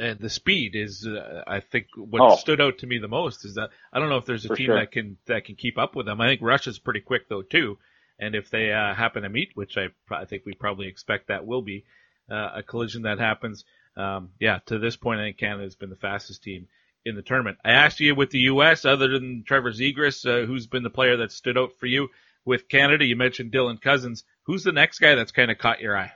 [0.00, 2.36] and the speed is, uh, I think, what oh.
[2.36, 4.56] stood out to me the most is that I don't know if there's a For
[4.56, 4.80] team sure.
[4.80, 6.20] that can that can keep up with them.
[6.20, 7.78] I think Russia's pretty quick though too,
[8.18, 11.46] and if they uh, happen to meet, which I I think we probably expect that
[11.46, 11.84] will be
[12.30, 13.64] uh, a collision that happens.
[13.96, 16.68] Um, yeah, to this point, I think Canada has been the fastest team
[17.04, 17.58] in the tournament.
[17.64, 18.84] I asked you with the U.S.
[18.84, 22.08] other than Trevor Zegras, uh, who's been the player that stood out for you
[22.44, 23.04] with Canada.
[23.04, 24.24] You mentioned Dylan Cozens.
[24.44, 26.12] Who's the next guy that's kind of caught your eye?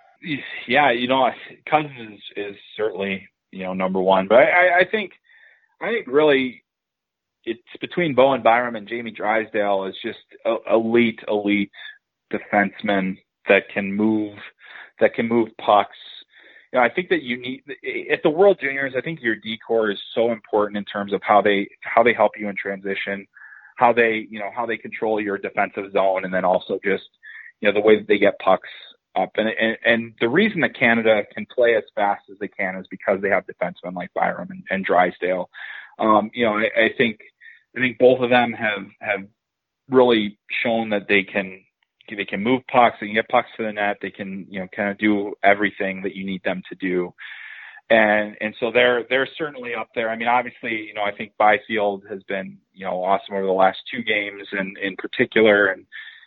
[0.67, 1.29] Yeah, you know,
[1.69, 4.29] Cozens is, is certainly you know, number one.
[4.29, 5.13] But I, I think,
[5.81, 6.65] I think really
[7.45, 10.19] it's between Bowen Byram and Jamie Drysdale is just
[10.71, 11.71] elite, elite
[12.33, 14.37] defensemen that can move,
[15.01, 15.97] that can move pucks.
[16.73, 17.63] You know, I think that you need
[18.11, 18.95] at the World Juniors.
[18.97, 22.13] I think your D corps is so important in terms of how they how they
[22.13, 23.27] help you in transition,
[23.77, 27.05] how they you know how they control your defensive zone, and then also just
[27.61, 28.69] you know the way that they get pucks
[29.17, 29.31] up.
[29.37, 32.87] And, and, and the reason that Canada can play as fast as they can is
[32.91, 35.51] because they have defensemen like Byram and, and Drysdale.
[35.99, 37.21] Um, you know, I, I think,
[37.77, 39.27] I think both of them have, have
[39.89, 41.61] really shown that they can,
[42.09, 44.69] they can move pucks, they can get pucks to the net, they can, you know,
[44.75, 47.15] kind of do everything that you need them to do.
[47.91, 50.11] And, and so they're, they're certainly up there.
[50.11, 53.53] I mean, obviously, you know, I think Byfield has been, you know, awesome over the
[53.53, 55.67] last two games and in particular.
[55.67, 55.87] And,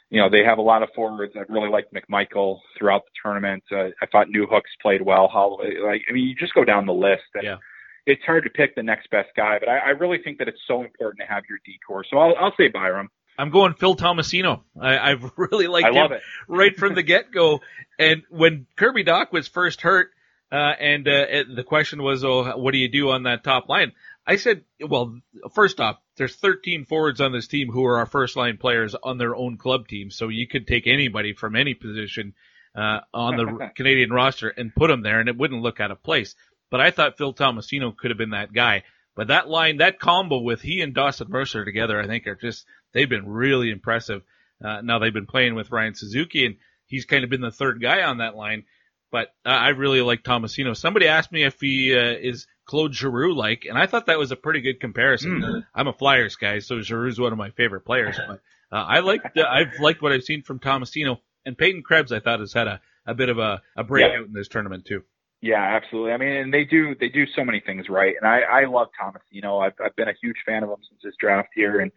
[0.10, 1.34] you know, they have a lot of forwards.
[1.36, 3.64] I really liked McMichael throughout the tournament.
[3.72, 5.28] Uh, I thought Newhook's played well.
[5.28, 7.24] Holloway, like, I mean, you just go down the list.
[7.34, 7.58] And yeah.
[8.06, 10.62] It's hard to pick the next best guy, but I, I really think that it's
[10.66, 12.06] so important to have your D corps.
[12.10, 13.10] So I'll, I'll say Byram.
[13.38, 14.62] I'm going Phil Tomasino.
[14.80, 16.24] I, I've really liked I love him it.
[16.48, 17.60] right from the get go.
[18.00, 20.12] And when Kirby Dach was first hurt,
[20.50, 23.92] uh, and uh, the question was, oh, what do you do on that top line?
[24.28, 25.18] I said, well,
[25.54, 29.18] first off, there's 13 forwards on this team who are our first line players on
[29.18, 30.12] their own club team.
[30.12, 32.34] So you could take anybody from any position
[32.76, 36.04] uh, on the Canadian roster and put them there, and it wouldn't look out of
[36.04, 36.36] place.
[36.70, 38.84] But I thought Phil Tomasino could have been that guy.
[39.16, 42.66] But that line, that combo with he and Dawson Mercer together, I think are just
[42.94, 44.24] they've been really impressive.
[44.64, 47.82] Uh, now they've been playing with Ryan Suzuki, and he's kind of been the third
[47.82, 48.66] guy on that line.
[49.10, 50.76] But uh, I really like Tomasino.
[50.76, 54.32] Somebody asked me if he uh, is Claude Giroux like, and I thought that was
[54.32, 55.42] a pretty good comparison.
[55.42, 55.66] Mm.
[55.74, 58.18] I'm a Flyers guy, so Giroux's one of my favorite players.
[58.28, 58.42] But
[58.72, 62.12] uh, I like I've liked what I've seen from Tomasino and Peyton Krebs.
[62.12, 64.26] I thought has had a, a bit of a, a breakout Yeah.
[64.26, 65.04] in this tournament too.
[65.42, 66.12] Yeah, absolutely.
[66.14, 68.88] I mean, and they do they do so many things right, and I I love
[69.00, 69.22] Thomas.
[69.30, 71.92] You know, I've I've been a huge fan of him since his draft year, and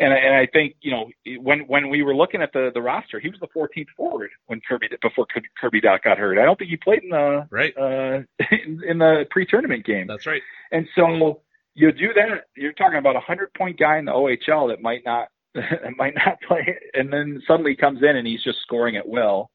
[0.00, 3.20] and and I think you know when when we were looking at the the roster,
[3.20, 5.26] he was the 14th forward when Kirby before
[5.60, 6.38] Kirby Dach got hurt.
[6.38, 10.06] I don't think he played in the right uh, in, in the pre-tournament game.
[10.06, 10.42] That's right.
[10.72, 11.42] And so
[11.74, 12.46] you do that.
[12.56, 15.28] You're talking about a hundred point guy in the OHL that might not
[15.96, 19.50] might not play, and then suddenly comes in and he's just scoring at will.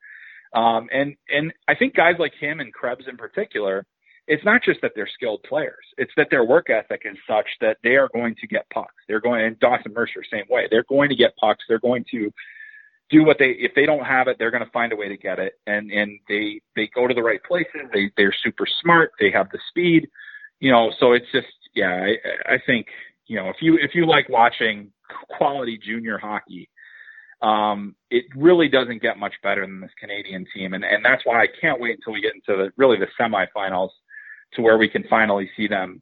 [0.53, 3.85] Um, and and I think guys like him and Krebs in particular,
[4.27, 7.77] it's not just that they're skilled players; it's that their work ethic is such that
[7.83, 8.93] they are going to get pucks.
[9.07, 10.67] They're going, and Dawson Mercer same way.
[10.69, 11.63] They're going to get pucks.
[11.67, 12.31] They're going to
[13.09, 15.17] do what they if they don't have it, they're going to find a way to
[15.17, 15.53] get it.
[15.67, 17.89] And and they they go to the right places.
[17.93, 19.11] They they're super smart.
[19.19, 20.07] They have the speed.
[20.59, 22.05] You know, so it's just yeah.
[22.47, 22.87] I I think
[23.27, 24.91] you know if you if you like watching
[25.37, 26.69] quality junior hockey,
[27.41, 31.43] um, it really doesn't get much better than this Canadian team, and and that's why
[31.43, 33.89] I can't wait until we get into the really the semifinals
[34.53, 36.01] to where we can finally see them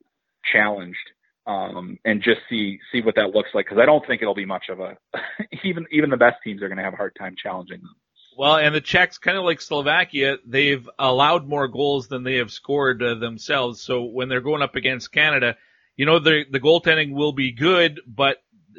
[0.52, 0.98] challenged
[1.46, 4.46] um, and just see see what that looks like because I don't think it'll be
[4.46, 4.98] much of a
[5.64, 7.96] even even the best teams are going to have a hard time challenging them.
[8.36, 12.52] Well, and the Czechs, kind of like Slovakia, they've allowed more goals than they have
[12.52, 13.82] scored uh, themselves.
[13.82, 15.56] So when they're going up against Canada,
[15.96, 18.38] you know the the goaltending will be good, but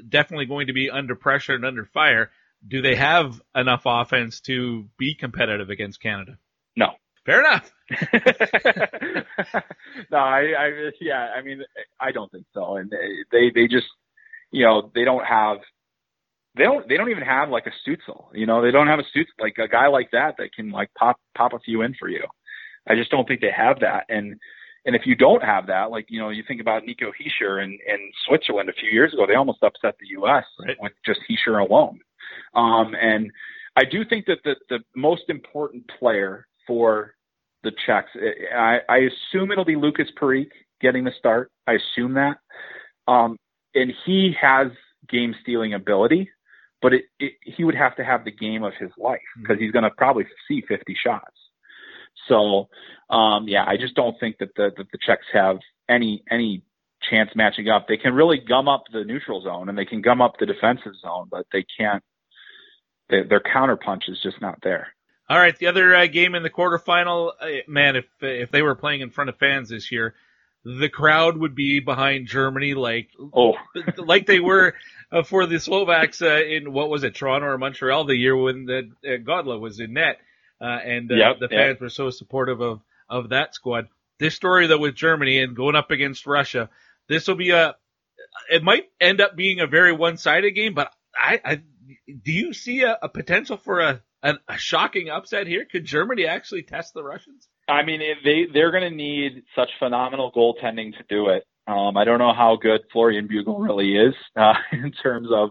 [0.09, 2.31] definitely going to be under pressure and under fire.
[2.67, 6.39] Do they have enough offense to be competitive against Canada?
[7.27, 7.70] Fair enough.
[10.11, 11.62] no, I, I, yeah, I mean,
[12.01, 12.77] I don't think so.
[12.77, 12.93] And
[13.33, 13.87] they, they just,
[14.51, 15.59] you know, they don't have,
[16.57, 18.27] they don't, they don't even have like a Stützle.
[18.35, 20.91] You know, they don't have a Stützle, like a guy like that that can like
[20.95, 22.22] pop, pop a few in for you.
[22.89, 24.05] I just don't think they have that.
[24.09, 24.37] And,
[24.85, 27.70] and if you don't have that, like, you know, you think about Nico Hischier in,
[27.72, 30.45] in Switzerland a few years ago, they almost upset the U.S.
[30.61, 30.77] Right.
[30.81, 32.01] with just Hischier alone.
[32.55, 33.31] Um, and
[33.77, 37.14] I do think that the, the most important player for
[37.65, 38.11] the Czechs.
[38.57, 40.51] I, I assume it'll be Lucas Parik
[40.81, 41.51] getting the start.
[41.67, 42.37] I assume that.
[43.09, 43.37] Um,
[43.75, 44.69] and he has
[45.09, 46.31] game stealing ability,
[46.81, 49.73] but it, it, he would have to have the game of his life because he's
[49.73, 51.37] going to probably see 50 shots.
[52.29, 52.69] So,
[53.11, 55.59] um, yeah, I just don't think that the, that the Czechs have
[55.89, 56.62] any, any
[57.11, 57.87] chance matching up.
[57.89, 60.93] They can really gum up the neutral zone and they can gum up the defensive
[61.03, 62.03] zone, but they can't,
[63.11, 64.89] they, their counterpunch is just not there.
[65.29, 68.75] All right, the other uh, game in the quarterfinal, uh, man, if if they were
[68.75, 70.14] playing in front of fans this year,
[70.64, 73.55] the crowd would be behind Germany like oh
[73.99, 74.75] like they were
[75.12, 78.66] uh, for the Slovaks uh, in what was it Toronto or Montreal the year when
[78.66, 80.18] the uh, Godla was in net
[80.61, 81.81] uh, and uh, yep, the fans yep.
[81.81, 83.89] were so supportive of of that squad.
[84.18, 86.70] This story though with Germany and going up against Russia,
[87.09, 87.77] this will be a
[88.51, 91.62] it might end up being a very one sided game, but I, I
[92.22, 95.64] do you see a, a potential for a a, a shocking upset here?
[95.70, 97.47] Could Germany actually test the Russians?
[97.68, 101.45] I mean, they they're going to need such phenomenal goaltending to do it.
[101.66, 105.51] Um, I don't know how good Florian Bugl really is uh, in terms of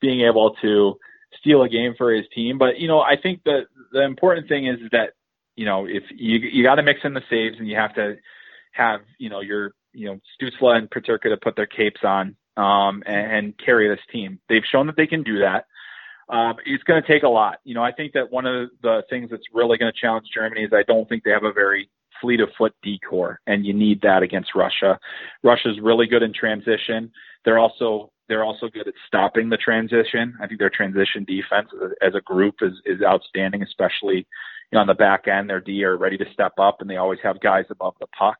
[0.00, 0.94] being able to
[1.40, 3.62] steal a game for his team, but you know, I think the
[3.92, 5.10] the important thing is that
[5.56, 8.16] you know if you you got to mix in the saves and you have to
[8.72, 13.02] have you know your you know Stützle and Peterka to put their capes on um,
[13.06, 14.40] and, and carry this team.
[14.48, 15.64] They've shown that they can do that.
[16.30, 17.58] Um, it's going to take a lot.
[17.64, 20.62] You know, I think that one of the things that's really going to challenge Germany
[20.62, 23.72] is I don't think they have a very fleet of foot D corps, and you
[23.72, 24.98] need that against Russia.
[25.42, 27.10] Russia's really good in transition.
[27.44, 30.36] They're also they're also good at stopping the transition.
[30.40, 31.68] I think their transition defense
[32.00, 34.18] as a group is is outstanding, especially
[34.70, 35.50] you know, on the back end.
[35.50, 38.36] Their D are ready to step up, and they always have guys above the puck.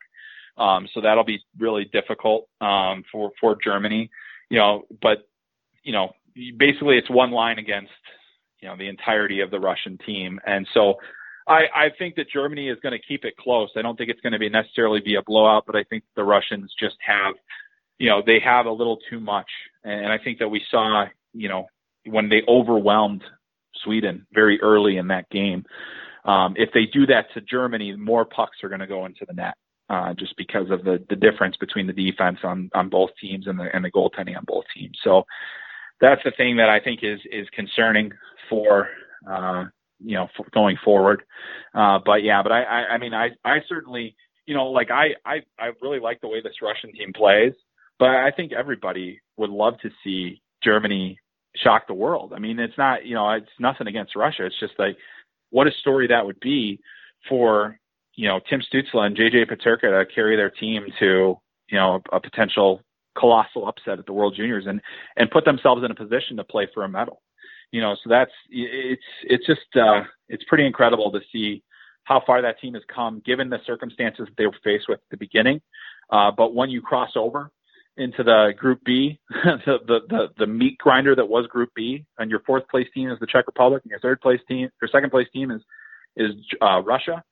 [0.56, 4.10] Um, so that'll be really difficult um, for for Germany.
[4.48, 5.26] You know, but
[5.82, 6.12] you know,
[6.56, 7.90] basically it's one line against
[8.60, 10.94] you know the entirety of the Russian team, and so
[11.46, 13.70] I, I think that Germany is going to keep it close.
[13.76, 16.24] I don't think it's going to be necessarily be a blowout, but I think the
[16.24, 17.34] Russians just have
[17.98, 19.48] you know they have a little too much,
[19.84, 21.66] and I think that we saw you know
[22.06, 23.22] when they overwhelmed
[23.84, 25.64] Sweden very early in that game.
[26.24, 29.34] Um, if they do that to Germany, more pucks are going to go into the
[29.34, 29.54] net.
[29.88, 33.58] Uh, just because of the, the difference between the defense on, on both teams and
[33.58, 34.96] the, and the goaltending on both teams.
[35.02, 35.24] So,
[36.00, 38.12] that's the thing that I think is is concerning
[38.48, 38.88] for
[39.30, 39.64] uh,
[40.00, 41.22] you know for going forward.
[41.74, 45.10] Uh, but yeah, but I, I I mean I I certainly you know like I
[45.24, 47.52] I I really like the way this Russian team plays,
[47.98, 51.18] but I think everybody would love to see Germany
[51.56, 52.32] shock the world.
[52.34, 54.46] I mean it's not you know it's nothing against Russia.
[54.46, 54.96] It's just like
[55.50, 56.80] what a story that would be
[57.28, 57.78] for
[58.14, 61.36] you know Tim Stützle and JJ Peterka to carry their team to
[61.68, 62.80] you know a potential
[63.18, 64.80] colossal upset at the World Juniors and
[65.16, 67.22] and put themselves in a position to play for a medal.
[67.72, 71.62] You know, so that's it's it's just uh, it's pretty incredible to see
[72.04, 75.10] how far that team has come given the circumstances that they were faced with at
[75.10, 75.60] the beginning.
[76.10, 77.50] Uh, but when you cross over
[77.96, 82.30] into the Group B, the, the, the the meat grinder that was Group B, and
[82.30, 85.10] your fourth place team is the Czech Republic, and your third place team, your second
[85.10, 85.62] place team is
[86.16, 87.22] is uh, Russia.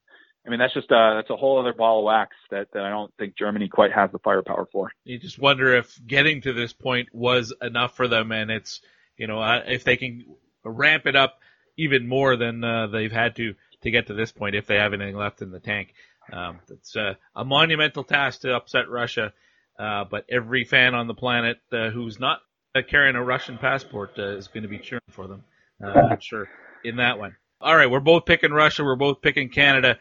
[0.49, 2.89] I mean, that's just uh, that's a whole other ball of wax that, that I
[2.89, 4.91] don't think Germany quite has the firepower for.
[5.05, 8.81] You just wonder if getting to this point was enough for them, and it's
[9.19, 10.25] you know uh, if they can
[10.65, 11.41] ramp it up
[11.77, 14.95] even more than uh, they've had to to get to this point if they have
[14.95, 15.93] anything left in the tank.
[16.33, 19.35] Um, it's uh, a monumental task to upset Russia,
[19.79, 22.41] uh, but every fan on the planet uh, who's not
[22.89, 25.45] carrying a Russian passport uh, is going to be cheering for them.
[25.83, 26.49] Uh, I'm sure
[26.85, 27.37] in that one.
[27.61, 28.83] All right, we're both picking Russia.
[28.83, 29.99] We're both picking Canada.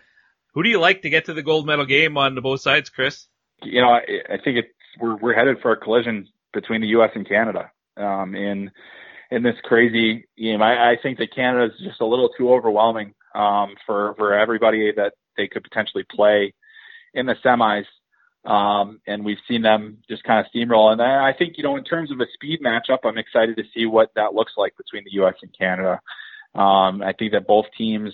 [0.58, 3.28] Who do you like to get to the gold medal game on both sides, Chris?
[3.62, 4.68] You know, I, I think it's
[5.00, 7.12] we're we're headed for a collision between the U.S.
[7.14, 8.72] and Canada um, in
[9.30, 10.64] in this crazy game.
[10.64, 14.92] I, I think that Canada is just a little too overwhelming um, for for everybody
[14.96, 16.56] that they could potentially play
[17.14, 17.86] in the semis.
[18.44, 20.92] Um, and we've seen them just kind of steamroll.
[20.92, 23.64] And I, I think, you know, in terms of a speed matchup, I'm excited to
[23.76, 25.36] see what that looks like between the U.S.
[25.44, 26.02] and Canada.
[26.56, 28.12] Um, I think that both teams,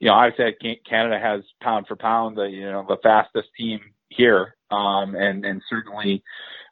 [0.00, 0.54] you know, said
[0.88, 4.56] Canada has pound for pound the, you know, the fastest team here.
[4.70, 6.22] Um, and, and certainly,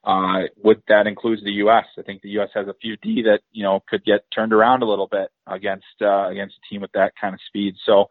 [0.04, 1.84] uh, what that includes the U.S.
[1.98, 2.48] I think the U.S.
[2.54, 5.84] has a few D that, you know, could get turned around a little bit against,
[6.00, 7.74] uh, against a team with that kind of speed.
[7.84, 8.06] So,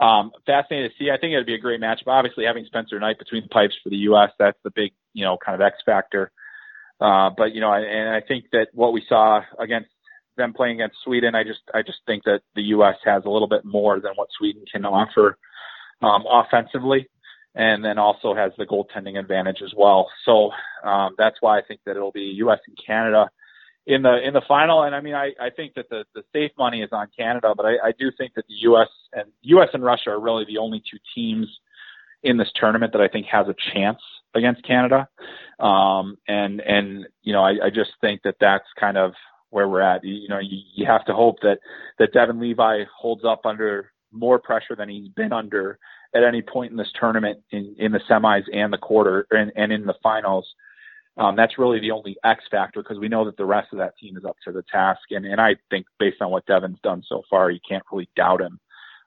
[0.00, 1.10] um, fascinating to see.
[1.10, 2.06] I think it'd be a great matchup.
[2.06, 4.30] Obviously, having Spencer Knight between the pipes for the U.S.
[4.38, 6.30] That's the big, you know, kind of X factor.
[7.00, 9.90] Uh, but you know, and I think that what we saw against
[10.38, 12.96] them playing against Sweden, I just, I just think that the U.S.
[13.04, 15.36] has a little bit more than what Sweden can offer
[16.00, 17.08] um, offensively,
[17.54, 20.08] and then also has the goaltending advantage as well.
[20.24, 20.50] So
[20.88, 22.60] um, that's why I think that it'll be U.S.
[22.66, 23.30] and Canada
[23.86, 24.82] in the in the final.
[24.82, 27.66] And I mean, I, I think that the, the safe money is on Canada, but
[27.66, 28.88] I, I do think that the U.S.
[29.12, 29.68] and U.S.
[29.72, 31.48] and Russia are really the only two teams
[32.22, 34.00] in this tournament that I think has a chance
[34.34, 35.08] against Canada.
[35.58, 39.12] Um, and and you know, I, I just think that that's kind of
[39.50, 40.04] where we're at.
[40.04, 41.58] You, know, you, you have to hope that
[41.98, 45.78] that Devon Levi holds up under more pressure than he's been under
[46.14, 49.72] at any point in this tournament in, in the semis and the quarter and, and
[49.72, 50.46] in the finals
[51.18, 53.98] um, that's really the only X factor because we know that the rest of that
[53.98, 55.00] team is up to the task.
[55.10, 58.40] And, and I think based on what Devon's done so far, you can't really doubt
[58.40, 58.60] him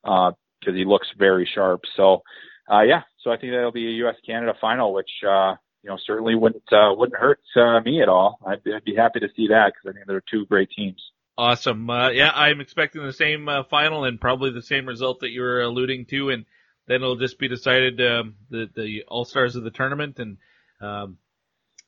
[0.04, 0.36] because
[0.68, 1.82] uh, he looks very sharp.
[1.96, 2.22] So,
[2.70, 4.18] uh, yeah, so I think that'll be a U.S.
[4.26, 8.40] Canada final, which uh, you know certainly wouldn't uh, wouldn't hurt uh, me at all.
[8.46, 11.02] I'd, I'd be happy to see that because I think they're two great teams.
[11.38, 11.90] Awesome.
[11.90, 15.42] Uh, yeah, I'm expecting the same uh, final and probably the same result that you
[15.42, 16.46] were alluding to, and
[16.88, 20.38] then it'll just be decided um, the the all stars of the tournament and.
[20.82, 21.18] Um,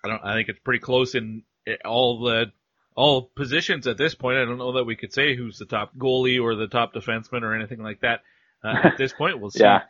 [0.04, 0.22] I don't.
[0.24, 1.44] I think it's pretty close in
[1.86, 2.52] all the
[2.96, 4.38] all positions at this point.
[4.38, 7.42] I don't know that we could say who's the top goalie or the top defenseman
[7.42, 8.22] or anything like that.
[8.64, 9.62] Uh, at this point, we'll see.
[9.62, 9.84] yeah.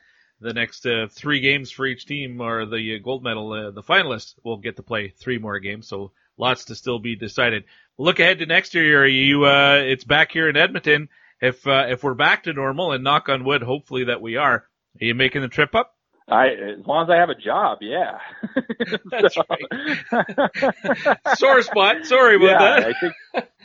[0.44, 4.36] The next uh, three games for each team or the gold medal, uh, the finalists
[4.44, 5.88] will get to play three more games.
[5.88, 7.64] So lots to still be decided.
[7.98, 9.06] Look ahead to next year.
[9.06, 11.10] You, uh, it's back here in Edmonton.
[11.42, 14.66] If uh, if we're back to normal and knock on wood, hopefully that we are.
[15.02, 15.96] Are you making the trip up?
[16.28, 18.20] I as long as I have a job, yeah.
[19.12, 21.18] That's right.
[21.38, 22.06] Sore spot.
[22.06, 22.86] Sorry about yeah, that.
[22.86, 23.14] I think,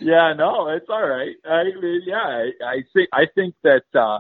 [0.01, 1.37] yeah, no, it's all right.
[1.45, 4.19] I mean, yeah, I, I think I think that uh,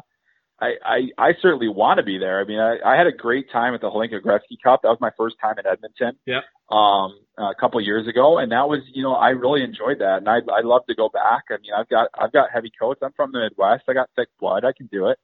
[0.60, 2.40] I, I I certainly want to be there.
[2.40, 4.82] I mean, I, I had a great time at the Hlinka Gretzky Cup.
[4.82, 6.18] That was my first time in Edmonton.
[6.26, 6.40] Yeah.
[6.70, 10.18] Um, a couple of years ago, and that was, you know, I really enjoyed that,
[10.18, 11.44] and I I love to go back.
[11.50, 13.00] I mean, I've got I've got heavy coats.
[13.02, 13.84] I'm from the Midwest.
[13.88, 14.64] I got thick blood.
[14.64, 15.18] I can do it.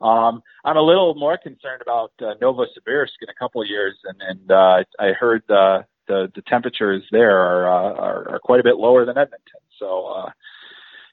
[0.00, 4.20] Um, I'm a little more concerned about uh, Novosibirsk in a couple of years, and,
[4.20, 8.64] and uh, I heard uh, the the temperatures there are, uh, are are quite a
[8.64, 9.60] bit lower than Edmonton.
[9.78, 10.30] So, uh,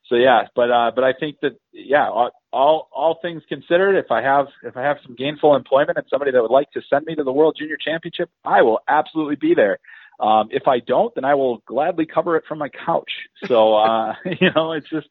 [0.10, 2.10] so yeah, but uh, but I think that yeah,
[2.52, 6.32] all all things considered, if I have if I have some gainful employment and somebody
[6.32, 9.54] that would like to send me to the World Junior Championship, I will absolutely be
[9.54, 9.78] there.
[10.20, 13.12] Um, if I don't, then I will gladly cover it from my couch.
[13.46, 15.08] So uh, you know, it's just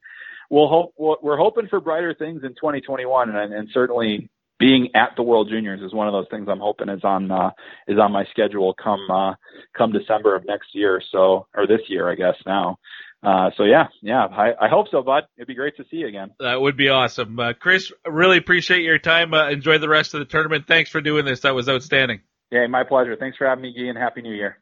[0.50, 4.28] we'll hope we're hoping for brighter things in 2021, and, and certainly
[4.58, 7.50] being at the World Juniors is one of those things I'm hoping is on uh,
[7.86, 9.34] is on my schedule come uh,
[9.76, 11.00] come December of next year.
[11.12, 12.78] So or this year, I guess now.
[13.22, 15.24] Uh, so yeah, yeah, I, I hope so, bud.
[15.36, 16.30] It'd be great to see you again.
[16.38, 17.92] That would be awesome, uh, Chris.
[18.06, 19.34] Really appreciate your time.
[19.34, 20.66] Uh, enjoy the rest of the tournament.
[20.68, 21.40] Thanks for doing this.
[21.40, 22.20] That was outstanding.
[22.50, 23.16] Yeah, my pleasure.
[23.16, 24.58] Thanks for having me, Guy, and happy New Year.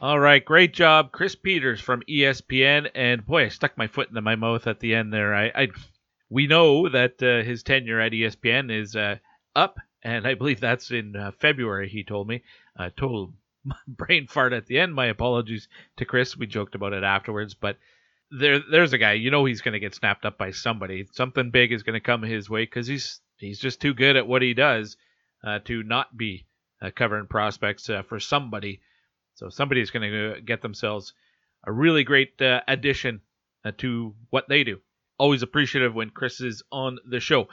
[0.00, 2.90] All right, great job, Chris Peters from ESPN.
[2.94, 5.34] And boy, I stuck my foot into my mouth at the end there.
[5.34, 5.68] I, I
[6.28, 9.16] we know that uh, his tenure at ESPN is uh,
[9.54, 11.88] up, and I believe that's in uh, February.
[11.88, 12.42] He told me.
[12.78, 13.32] Uh, total
[13.88, 14.94] brain fart at the end.
[14.94, 16.36] My apologies to Chris.
[16.36, 17.78] We joked about it afterwards, but
[18.30, 19.12] there, there's a guy.
[19.12, 21.06] You know he's going to get snapped up by somebody.
[21.12, 24.26] Something big is going to come his way because he's he's just too good at
[24.26, 24.96] what he does
[25.44, 26.46] uh, to not be
[26.82, 28.80] uh, covering prospects uh, for somebody
[29.34, 31.14] So somebody's going to get themselves
[31.64, 33.20] a really great uh, addition
[33.64, 34.80] uh, to what they do.
[35.18, 37.48] Always appreciative when Chris is on the show.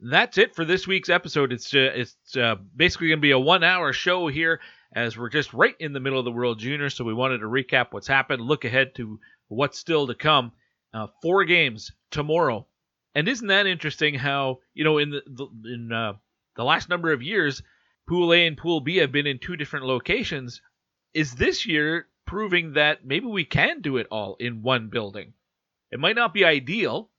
[0.00, 1.52] That's it for this week's episode.
[1.52, 4.60] It's uh, it's uh, basically going to be a one-hour show here,
[4.92, 6.90] as we're just right in the middle of the World Junior.
[6.90, 10.52] So we wanted to recap what's happened, look ahead to what's still to come.
[10.94, 12.66] Uh, four games tomorrow,
[13.14, 14.14] and isn't that interesting?
[14.14, 16.14] How you know in the, the in uh,
[16.56, 17.62] the last number of years,
[18.08, 20.62] Pool A and Pool B have been in two different locations.
[21.12, 25.34] Is this year proving that maybe we can do it all in one building?
[25.90, 27.10] It might not be ideal.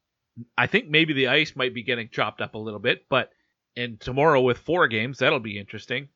[0.58, 3.32] I think maybe the ice might be getting chopped up a little bit, but
[3.76, 6.10] and tomorrow with four games, that'll be interesting.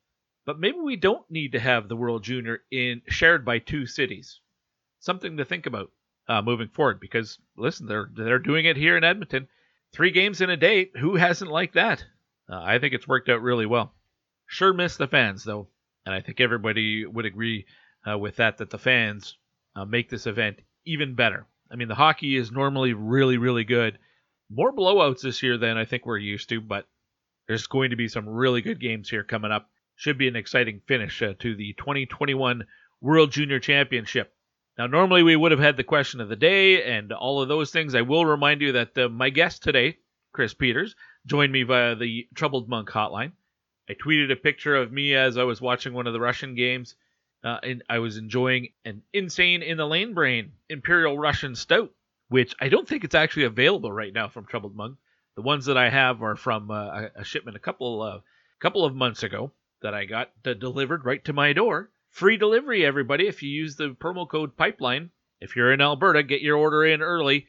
[0.46, 4.40] But maybe we don't need to have the World Junior in shared by two cities.
[5.00, 5.90] Something to think about
[6.28, 9.48] uh, moving forward because listen, they're they're doing it here in Edmonton.
[9.92, 10.90] Three games in a day.
[10.98, 12.04] Who hasn't liked that?
[12.50, 13.94] Uh, I think it's worked out really well.
[14.46, 15.68] Sure miss the fans though,
[16.04, 17.66] and I think everybody would agree
[18.08, 19.36] uh, with that that the fans
[19.74, 21.46] uh, make this event even better.
[21.70, 23.98] I mean, the hockey is normally really really good.
[24.50, 26.86] More blowouts this year than I think we're used to, but
[27.48, 29.70] there's going to be some really good games here coming up.
[29.96, 32.66] Should be an exciting finish uh, to the 2021
[33.00, 34.34] World Junior Championship.
[34.76, 37.70] Now, normally we would have had the question of the day and all of those
[37.70, 37.94] things.
[37.94, 39.98] I will remind you that uh, my guest today,
[40.32, 43.32] Chris Peters, joined me via the Troubled Monk hotline.
[43.88, 46.96] I tweeted a picture of me as I was watching one of the Russian games,
[47.44, 51.92] uh, and I was enjoying an insane in the lane brain Imperial Russian Stout,
[52.30, 54.96] which I don't think it's actually available right now from Troubled Monk.
[55.36, 58.22] The ones that I have are from uh, a shipment a couple of
[58.58, 59.52] couple of months ago
[59.82, 63.88] that I got delivered right to my door Free delivery, everybody, if you use the
[63.88, 65.10] promo code Pipeline.
[65.40, 67.48] If you're in Alberta, get your order in early.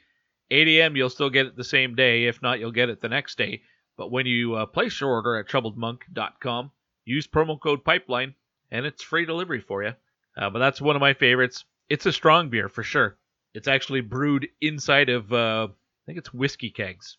[0.49, 2.25] 8 a.m., you'll still get it the same day.
[2.25, 3.61] If not, you'll get it the next day.
[3.95, 6.71] But when you uh, place your order at troubledmonk.com,
[7.05, 8.33] use promo code Pipeline,
[8.71, 9.93] and it's free delivery for you.
[10.35, 11.63] Uh, but that's one of my favorites.
[11.87, 13.19] It's a strong beer for sure.
[13.53, 17.17] It's actually brewed inside of, uh, I think it's whiskey kegs,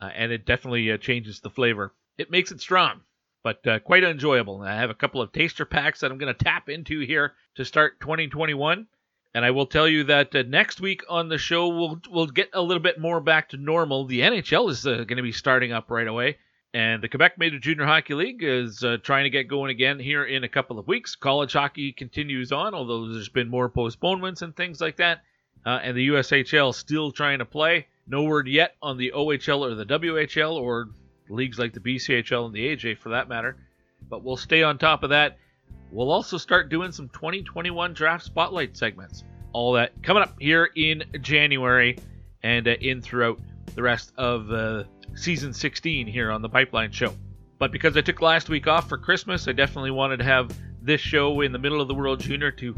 [0.00, 1.94] uh, and it definitely uh, changes the flavor.
[2.18, 3.02] It makes it strong
[3.42, 4.62] but uh, quite enjoyable.
[4.62, 7.64] I have a couple of taster packs that I'm going to tap into here to
[7.64, 8.86] start 2021.
[9.32, 12.50] And I will tell you that uh, next week on the show we'll we'll get
[12.52, 14.06] a little bit more back to normal.
[14.06, 16.38] The NHL is uh, going to be starting up right away,
[16.74, 20.24] and the Quebec Major Junior Hockey League is uh, trying to get going again here
[20.24, 21.14] in a couple of weeks.
[21.14, 25.22] College hockey continues on, although there's been more postponements and things like that.
[25.64, 27.86] Uh, and the USHL still trying to play.
[28.08, 30.88] No word yet on the OHL or the WHL or
[31.30, 33.56] leagues like the BCHL and the AJ for that matter.
[34.08, 35.38] But we'll stay on top of that.
[35.92, 39.24] We'll also start doing some 2021 draft spotlight segments.
[39.52, 41.98] All that coming up here in January
[42.42, 43.40] and uh, in throughout
[43.74, 47.14] the rest of uh, season 16 here on the Pipeline Show.
[47.58, 51.00] But because I took last week off for Christmas, I definitely wanted to have this
[51.00, 52.74] show in the middle of the World Junior to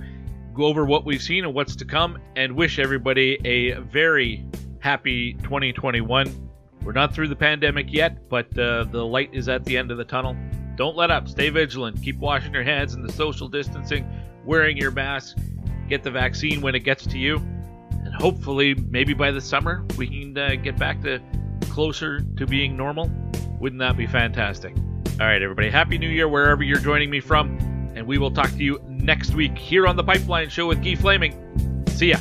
[0.54, 4.44] go over what we've seen and what's to come and wish everybody a very
[4.80, 6.50] happy 2021.
[6.84, 9.98] We're not through the pandemic yet, but uh, the light is at the end of
[9.98, 10.36] the tunnel.
[10.76, 11.28] Don't let up.
[11.28, 12.02] Stay vigilant.
[12.02, 14.08] Keep washing your hands and the social distancing,
[14.44, 15.38] wearing your mask.
[15.88, 17.36] Get the vaccine when it gets to you.
[17.36, 21.20] And hopefully, maybe by the summer, we can uh, get back to
[21.70, 23.10] closer to being normal.
[23.60, 24.74] Wouldn't that be fantastic?
[25.20, 25.70] All right, everybody.
[25.70, 27.58] Happy New Year wherever you're joining me from.
[27.94, 30.94] And we will talk to you next week here on the Pipeline Show with Guy
[30.94, 31.84] Flaming.
[31.88, 32.16] See ya.